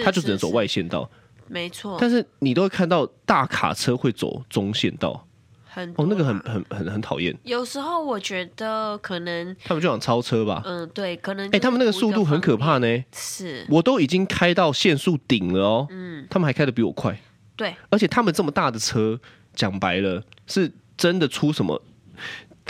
[0.05, 1.11] 他就只能走外线道，
[1.49, 1.97] 没错。
[2.01, 5.27] 但是你都会看到大卡车会走中线道，
[5.65, 7.37] 很哦，那个很很很很讨厌。
[7.43, 11.49] 有时候我觉得可能他们就想超车吧，嗯，对，可能。
[11.51, 17.21] 哎，他们那个速度很可怕呢，是我都已经开到限速顶了哦，嗯，他们还开的比我快，
[17.57, 17.75] 对。
[17.91, 19.19] 而且他们这么大的车，
[19.55, 21.83] 讲白了是真的出什么？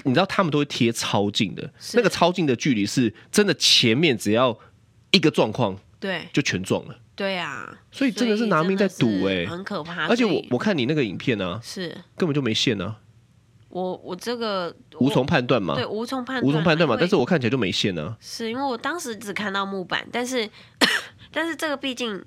[0.03, 4.59] 你知道他们都会贴超近的，那个超近的距离是真的，前面只要
[5.13, 5.79] 一个状况。
[6.05, 6.95] 对，就全撞了。
[7.17, 10.07] 对啊，所以真的是拿命在赌哎，很可怕。
[10.07, 12.97] 而且我我看你那个影片呢，是根本就没线呢。
[13.71, 16.95] 我我这个无从判断嘛，对，无从判无从判断嘛。
[17.01, 18.15] 但是我看起来就没线呢。
[18.21, 20.47] 是因为我当时只看到木板，但是
[21.33, 22.23] 但是这个毕竟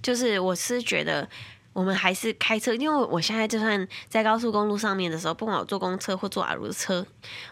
[0.00, 1.28] 就是我是觉得。
[1.72, 7.06] 我们还是开车，因为我现在就算在高速公路上面的时候，不管我坐公车或坐阿如的车，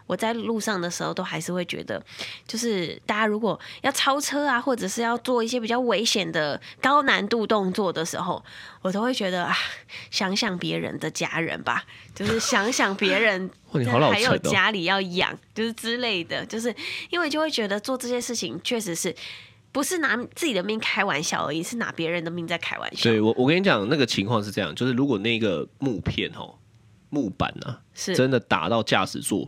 [0.06, 2.04] 我在路上的时候都还是会觉得，
[2.46, 8.44] 就是大家如果要超车啊，或者是要做一些比较危险的高难度动作的时候，
[8.82, 9.56] 我都会觉得啊，
[10.10, 13.48] 想想别人的家人吧，就是想想别人，
[14.10, 16.74] 还有家里要养，就是之类的，就是
[17.10, 19.14] 因为就会觉得做这些事情确实是。
[19.70, 23.10] 不是拿自己的命开玩笑而已，是拿别人的命在开玩笑。
[23.10, 26.54] 对，我我跟你讲，那个情况是这样，就是如果那个木片哦，
[27.10, 29.46] 木板啊，是真的打到驾驶座，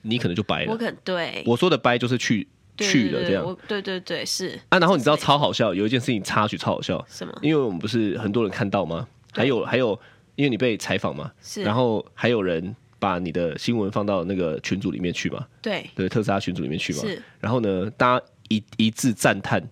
[0.00, 0.72] 你可能就掰了。
[0.72, 2.48] 我可对我说的掰就是去
[2.78, 3.56] 去了这样。
[3.68, 4.78] 对对对，是啊。
[4.78, 7.32] 然后你知道超好笑，有一件事情插曲超好笑，什么？
[7.42, 9.06] 因为我们不是很多人看到吗？
[9.32, 9.98] 还有还有，
[10.34, 11.62] 因为你被采访嘛，是。
[11.62, 15.46] 然后还有人把你的新闻放到那个群组里面去嘛？
[15.60, 17.00] 对对，特斯拉群组里面去嘛？
[17.00, 17.22] 是。
[17.38, 18.24] 然后呢，大家。
[18.52, 19.62] 一一致赞叹，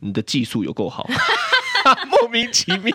[0.00, 1.08] 你的技术有够好，
[2.10, 2.94] 莫名其妙。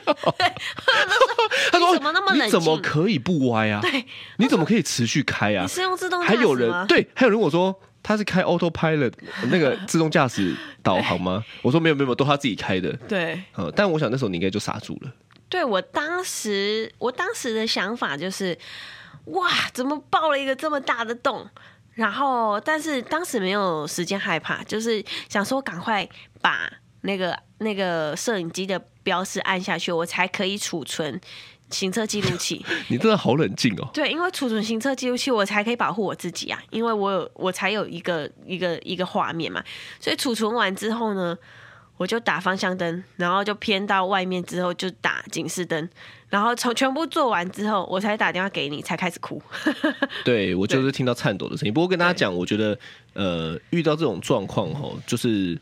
[1.72, 2.46] 他说：“怎么那么冷静？
[2.48, 3.80] 你怎么可以不歪啊？
[3.82, 4.06] 对，
[4.38, 5.64] 你怎么可以持续开啊？
[5.64, 6.22] 你是用自动？
[6.22, 9.14] 还有人对，还有人我说他是开 Autopilot
[9.50, 11.44] 那个自动驾驶导航吗？
[11.64, 12.92] 我说没有没有，都他自己开的。
[13.08, 15.12] 对，嗯，但我想那时候你应该就傻住了。
[15.50, 18.58] 对，我当时，我当时的想法就是，
[19.26, 21.48] 哇，怎么爆了一个这么大的洞？”
[22.02, 26.08] 然后，但是当时没有时间害怕，就是想说赶快
[26.42, 26.68] 把
[27.02, 31.22] 那个那个摄影机的标识按下去，我才可以储存
[31.70, 32.66] 行车记录器。
[32.90, 33.88] 你真的好冷静哦。
[33.94, 39.64] 对，因为储存行车记录器，我才可以保护我自己啊，因为我有我才有一个一个一个画面嘛。
[40.00, 41.38] 所以储存完之后呢，
[42.02, 45.88] 我就打方向灯，然后就偏到外面之后就打警示灯。
[46.30, 49.40] 然后从全部做完之后，我才打电话给你，才开始哭。
[50.26, 51.72] 对，我就是听到颤抖的声音。
[51.72, 52.76] 不过跟大家讲，我觉得
[53.14, 55.56] 呃，遇到这种状况吼，就是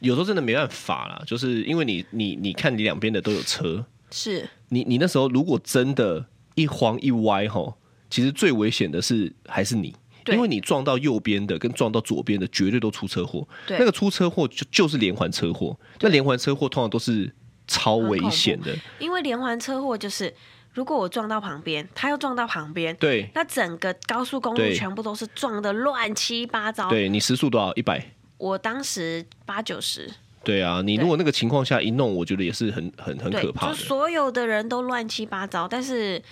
[0.00, 6.26] 有时候真的没办法啦，就是因为你你你看你两边的都有车，是你你那时候如果真的
[6.56, 7.76] 一慌一歪吼，
[8.10, 9.94] 其实最危险的是还是你，
[10.34, 13.46] 因为你撞到右边的跟撞到左边的绝对都出车祸。
[13.68, 17.32] 那个出车祸就就是连环车祸，那连环车祸通常都是
[17.66, 18.74] 超危险的。
[18.98, 20.34] 因为连环车祸就是，
[20.72, 26.88] 如果我撞到旁边，他又撞到旁边，对，那整个高速公路全部都是撞的乱七八糟。
[26.88, 27.72] 对，你时速多少？
[27.74, 28.12] 一百？
[28.38, 30.10] 我当时八九十。
[30.44, 33.74] 对啊，你如果那个情况下一弄，我觉得也是很很很可怕的。
[33.74, 36.22] 就所有的人都乱七八糟，但是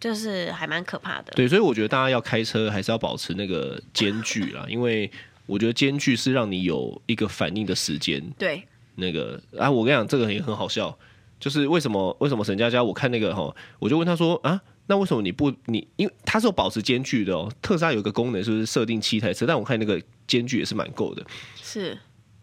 [0.00, 1.32] 就是还蛮可怕的。
[1.34, 5.10] 对，所以我觉得大家要开车还是要保持那个间距啦，因为
[5.46, 8.22] 我觉得间距是让你有一个反应的时间。
[8.38, 8.62] 对，
[8.96, 10.96] 那个啊，我跟你讲，这个也很好笑，
[11.40, 21.24] 就是为什么为什么沈佳佳我看那个哈，我就问他说啊，那为什么你不你因为他是有保持间距的哦，特斯拉有一个功能是不是设定七台车，但我看那个间距也是蛮够的。
[21.62, 21.98] 是。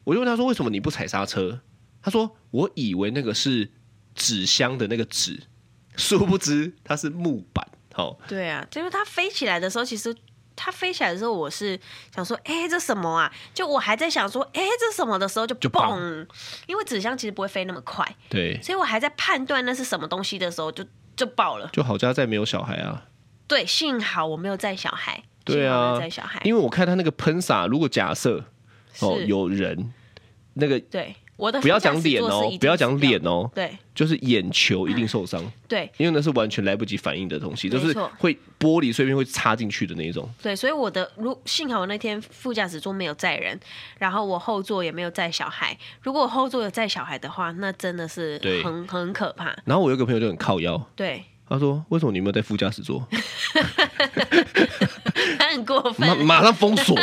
[0.06, 1.62] 我就问他说：“为什么你不踩刹车？”
[2.04, 3.72] 他说：“我以为那个是
[4.14, 5.40] 纸箱的那个纸，
[5.96, 10.16] 殊不知它是木板。”好，对啊，就是它飞起来的时候，其实
[10.56, 11.80] 它飞起来的时候，我是
[12.14, 16.28] 想说：“哎，这什么啊？”就我还在想说：“哎，这什么？”的时候就就嘣，
[16.66, 20.84] 因为纸箱其实不会飞那么快，对，所以我还在判断那是什么东西的时候，就
[21.16, 21.70] 就爆了。
[21.72, 23.06] 就好家在没有小孩啊，
[23.48, 28.46] 对，幸好我没有载小孩，对啊，载小孩，因为我看他那个喷洒，如果假设。
[29.00, 29.92] 哦，有人
[30.54, 40.30] 那个对我的不要讲脸哦，不要讲脸哦，对，就是眼球一定受伤，对，因为那是完全来不及反应的东西，就是会玻璃碎片会插进去的那种。
[40.42, 43.60] 对，所以我的如幸好我那天副驾驶座没有载人，
[44.00, 45.78] 然后我后座也没有载小孩。
[46.02, 49.54] 如果我后座有载小孩的话，那真的是很很可怕。
[49.66, 53.06] 然后我有个朋友就很靠腰，对，他说：“为什么你没有在副驾驶座？”
[55.38, 56.98] 他很过分，马马上封锁。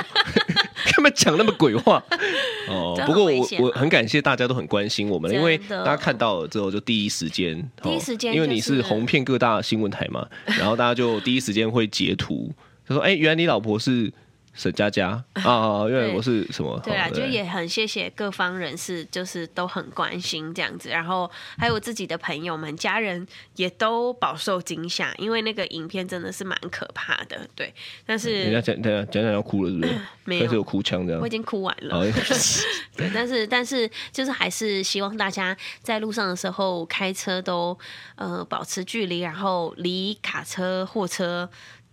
[1.00, 2.02] 他们讲那么鬼话
[2.68, 10.26] 哦，不过我我很感谢大家都很关心我们，因为大家看到了之后就第一时间，第一时间，因为你是红遍各大新闻台嘛，
[10.58, 12.52] 然后大家就第一时间会截图，
[12.86, 14.12] 他说：“哎，原来你老婆是。”
[14.60, 16.78] 沈佳佳啊， 因为我是什么？
[16.84, 20.90] 对啊，就也很谢谢各方人士，就是都很关心这样子。
[20.90, 27.48] 然后还有自己的朋友们、家人也都饱受惊吓，因为那个影片真的是蛮可怕的。
[27.54, 27.72] 对，
[28.04, 29.98] 但是人家讲讲讲讲要哭了，是不是？
[30.26, 31.22] 没有，但是有哭腔这样。
[31.22, 32.04] 我已经哭完了。
[32.94, 37.76] 对，但是但是就是还是希望大家在路上的时候开车都
[38.16, 41.48] 呃保持距离，然后离卡车、货车。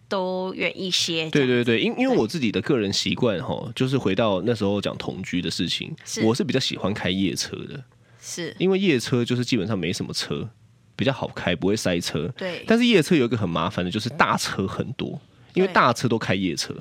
[0.08, 1.30] 都远一些。
[1.30, 7.84] 对对对，因因为我自己的个人习惯哈，就是回到那时候讲同居的事情，是我是比较喜欢开夜车的，
[8.22, 10.49] 是因为夜车就是基本上没什么车，
[10.95, 12.28] 比较好开，不会塞车。
[12.38, 15.20] 对，但是夜车有一个很麻烦的，就是大车很多，
[15.53, 16.74] 因为大车都开夜车。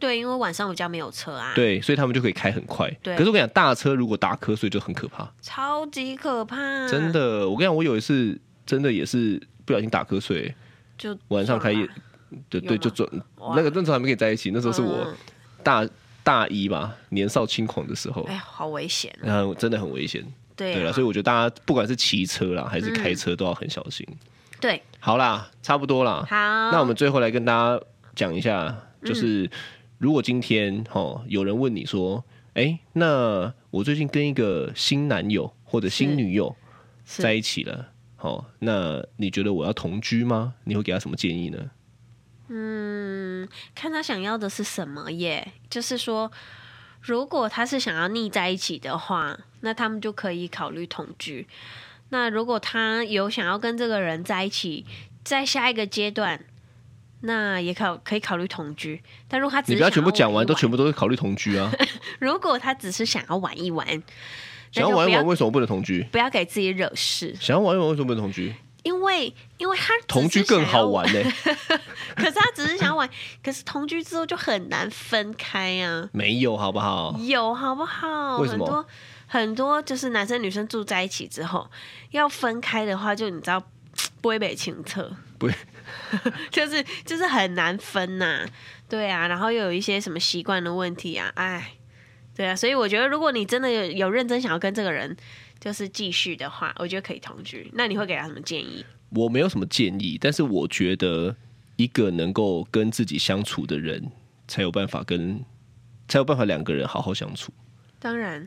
[0.00, 1.52] 对，因为晚上我家没有车啊。
[1.54, 2.90] 对，所以他们就可以开很快。
[3.02, 6.88] 对，可是我跟你讲，大车如果打瞌睡就很可怕，超级可怕。
[6.88, 10.54] 真的，我跟你讲，我有一次真的也是不小心打瞌睡，
[10.96, 11.86] 就晚上开夜。
[12.48, 13.08] 对对，就准
[13.56, 15.12] 那个那时候还没跟你在一起，那时候是我
[15.62, 15.86] 大
[16.22, 18.22] 大一吧，年少轻狂的时候。
[18.24, 19.14] 哎，好危险！
[19.20, 20.24] 然后真的很危险。
[20.56, 24.06] 对对了，所以我觉得大家不管是骑车啦还是开车都要很小心。
[24.60, 26.24] 对，好啦，差不多啦。
[26.28, 26.36] 好，
[26.70, 28.74] 那我们最后来跟大家讲一下，
[29.04, 29.50] 就是
[29.98, 32.24] 如果今天哦有人问你说，
[32.54, 36.54] 哎，那我最近跟一个新男友或者新女友
[37.04, 37.88] 在一起了，
[38.20, 40.54] 哦，那你觉得我要同居吗？
[40.62, 41.58] 你会给他什么建议呢？
[42.48, 45.52] 嗯，看他想要的是什么耶。
[45.70, 46.30] 就是说，
[47.00, 51.46] 如果他是想要腻在一起的话，那他们就可以考虑同居。
[52.10, 54.84] 那如果他有想要跟这个人在一起，
[55.24, 56.44] 在下一个阶段，
[57.22, 59.02] 那也考可以考虑同居。
[59.26, 61.72] 但如果他你不要全部讲完，都全部都是考虑同居啊。
[62.20, 63.86] 如果他只是想要玩一玩，
[64.70, 66.02] 想要玩一玩，为什么不能同居？
[66.12, 67.34] 不要给自己惹事。
[67.40, 68.54] 想要玩一玩，为什么不能同居？
[68.84, 71.20] 因为，因为他同居更好玩呢。
[72.14, 73.08] 可是他只是想要玩，
[73.42, 76.08] 可是同居之后就很难分开啊。
[76.12, 77.18] 没有，好不好？
[77.18, 78.38] 有，好不好？
[78.38, 78.64] 为什么？
[78.66, 78.86] 很多
[79.26, 81.68] 很多就是男生女生住在一起之后
[82.12, 83.60] 要分开的话，就你知道
[84.20, 85.54] 不会被清澈，不会，
[86.52, 88.46] 就是就是很难分呐、啊。
[88.88, 91.72] 对啊，然后又有一些什么习惯的问题啊，哎，
[92.36, 95.16] 对啊，所以我觉得如果你真的有有认真想要跟这个人。
[95.64, 97.70] 就是继续的话，我觉得可以同居。
[97.72, 98.84] 那你会给他什么建议？
[99.08, 101.34] 我没有什么建议，但是我觉得
[101.76, 104.12] 一个能够跟自己相处的人，
[104.46, 105.42] 才有办法跟
[106.06, 107.50] 才有办法两个人好好相处。
[107.98, 108.46] 当然，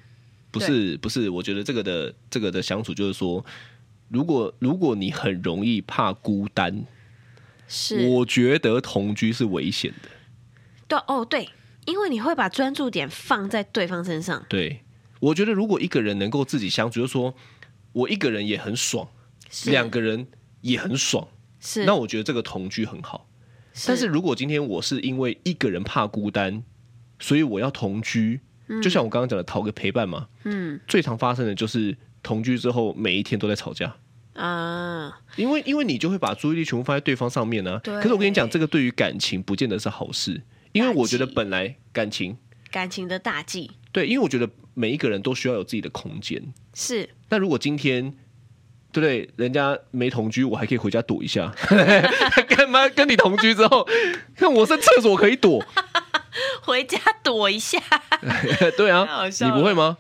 [0.52, 3.44] 不是不是，我觉得这个的这个的相处就是说，
[4.10, 6.86] 如果如果你很容易怕孤单，
[7.68, 10.10] 是我觉得同居是危险的。
[10.88, 11.50] 对哦，对，
[11.88, 14.46] 因为你会把专注点放在对方身上。
[14.48, 14.84] 对。
[15.20, 17.34] 我觉得，如果一个人能够自己相处，就是说
[17.94, 19.08] 我一个人也很爽，
[19.66, 20.28] 两个人
[20.62, 21.28] 也很爽，
[21.60, 23.30] 是，那我觉得这个同居很好。
[23.86, 26.64] 但是如果今天我是因为一个人怕孤单，
[27.20, 33.96] 所以我要同居，嗯、就像我刚刚讲的讨个陪伴嘛，嗯，最常发生的就是同居之后每一天都在吵架。
[34.34, 37.82] 啊，因为因为你就会把注意力全部放在对方上面呢、啊。
[37.84, 40.44] 可是我跟你讲，这个对于感情不见得是好事，
[40.74, 42.38] 因为我觉得本来感情
[42.70, 46.40] 感情的大忌，对，因为我觉得每一个人都需要有自己的空间，
[46.76, 47.10] 是。
[47.30, 48.14] 那如果今天
[48.92, 49.28] 对不对？
[49.38, 51.52] 人家没同居，我还可以回家躲一下。
[52.48, 53.88] 干嘛跟你同居之后，
[54.36, 55.66] 看我上厕所可以躲，
[56.62, 57.82] 回家躲一下。
[58.78, 59.98] 对啊，你不会吗？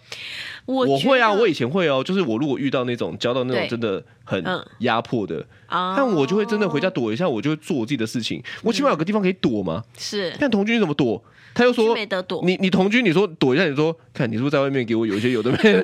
[0.68, 2.04] 我我会啊，我以前会哦。
[2.04, 4.44] 就是我如果遇到那种交到那种真的很
[4.82, 8.44] 压迫的，但我就会真的回家躲一下，我就会做我自己的事情。
[8.62, 9.84] 我起码有个地方可以躲嘛。
[9.98, 11.24] 是，但同居你怎么躲？
[11.54, 12.44] 他又说没得躲。
[12.46, 15.58] 你你同居，你说躲一下，你说看你是不是在外面给我有一些有的没。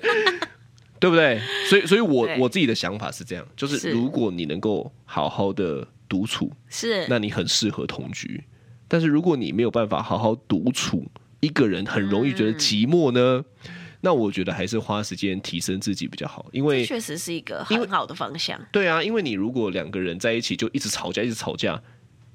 [1.04, 1.38] 对不对？
[1.68, 8.42] 所以，所以我我自己的想法是这样，就是如果你能够好好的独处，是，那你很适合同居。
[8.88, 11.06] 但是如果你没有办法好好独处，
[11.42, 18.58] 一个人很容易觉得寂寞呢，嗯、那我觉得还是花时间提升自己比较好，因为确实是一个很好的方向。
[18.72, 21.84] 对啊，因为你如果两个人在一起就一直吵架，一直吵架。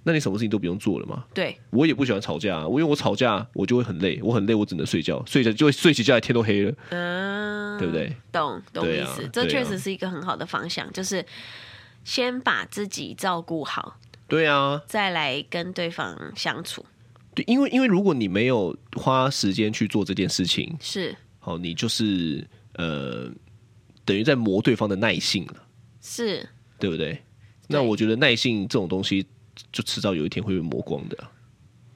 [0.08, 1.22] 那你什么事情都不用做了吗？
[1.34, 8.16] 对，我也不喜欢吵架，我因为我吵架我就会很累，我很累，我只能睡觉，睡着就会睡起觉来天都黑了，嗯，对不对？
[8.32, 11.22] 懂懂意思，啊、这确实是一个很好的方向，啊、就是
[12.04, 16.82] 先把自己照顾好，对啊，再来跟对方相处。
[17.34, 23.30] 对，因为因为如果你没有花时间去做这件事情，是，好，你就是呃，
[24.06, 25.56] 等于在磨对方的耐性了，
[26.00, 26.48] 是，
[26.78, 27.22] 对不对？
[27.66, 29.26] 那我觉得耐性这种东西。
[29.72, 31.16] 就迟早有一天会被磨光的。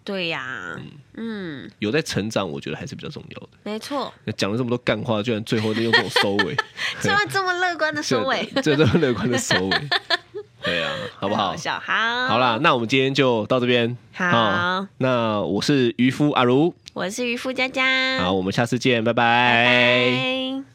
[0.05, 0.81] 对呀、啊，
[1.15, 3.49] 嗯，有在成长，我觉得还是比较重要的。
[3.63, 6.57] 没错，讲了这么多干话，居然最后用这种收尾，
[7.01, 9.89] 居然这么乐观的收尾， 这这么乐观的收尾，
[10.65, 11.55] 对啊，好不好？
[11.57, 13.97] 好，好，好啦，那我们今天就到这边。
[14.13, 19.23] 好，好，那我是渔夫阿如，我是渔夫佳佳，好，我们下次见，拜拜。
[19.23, 20.72] 拜拜。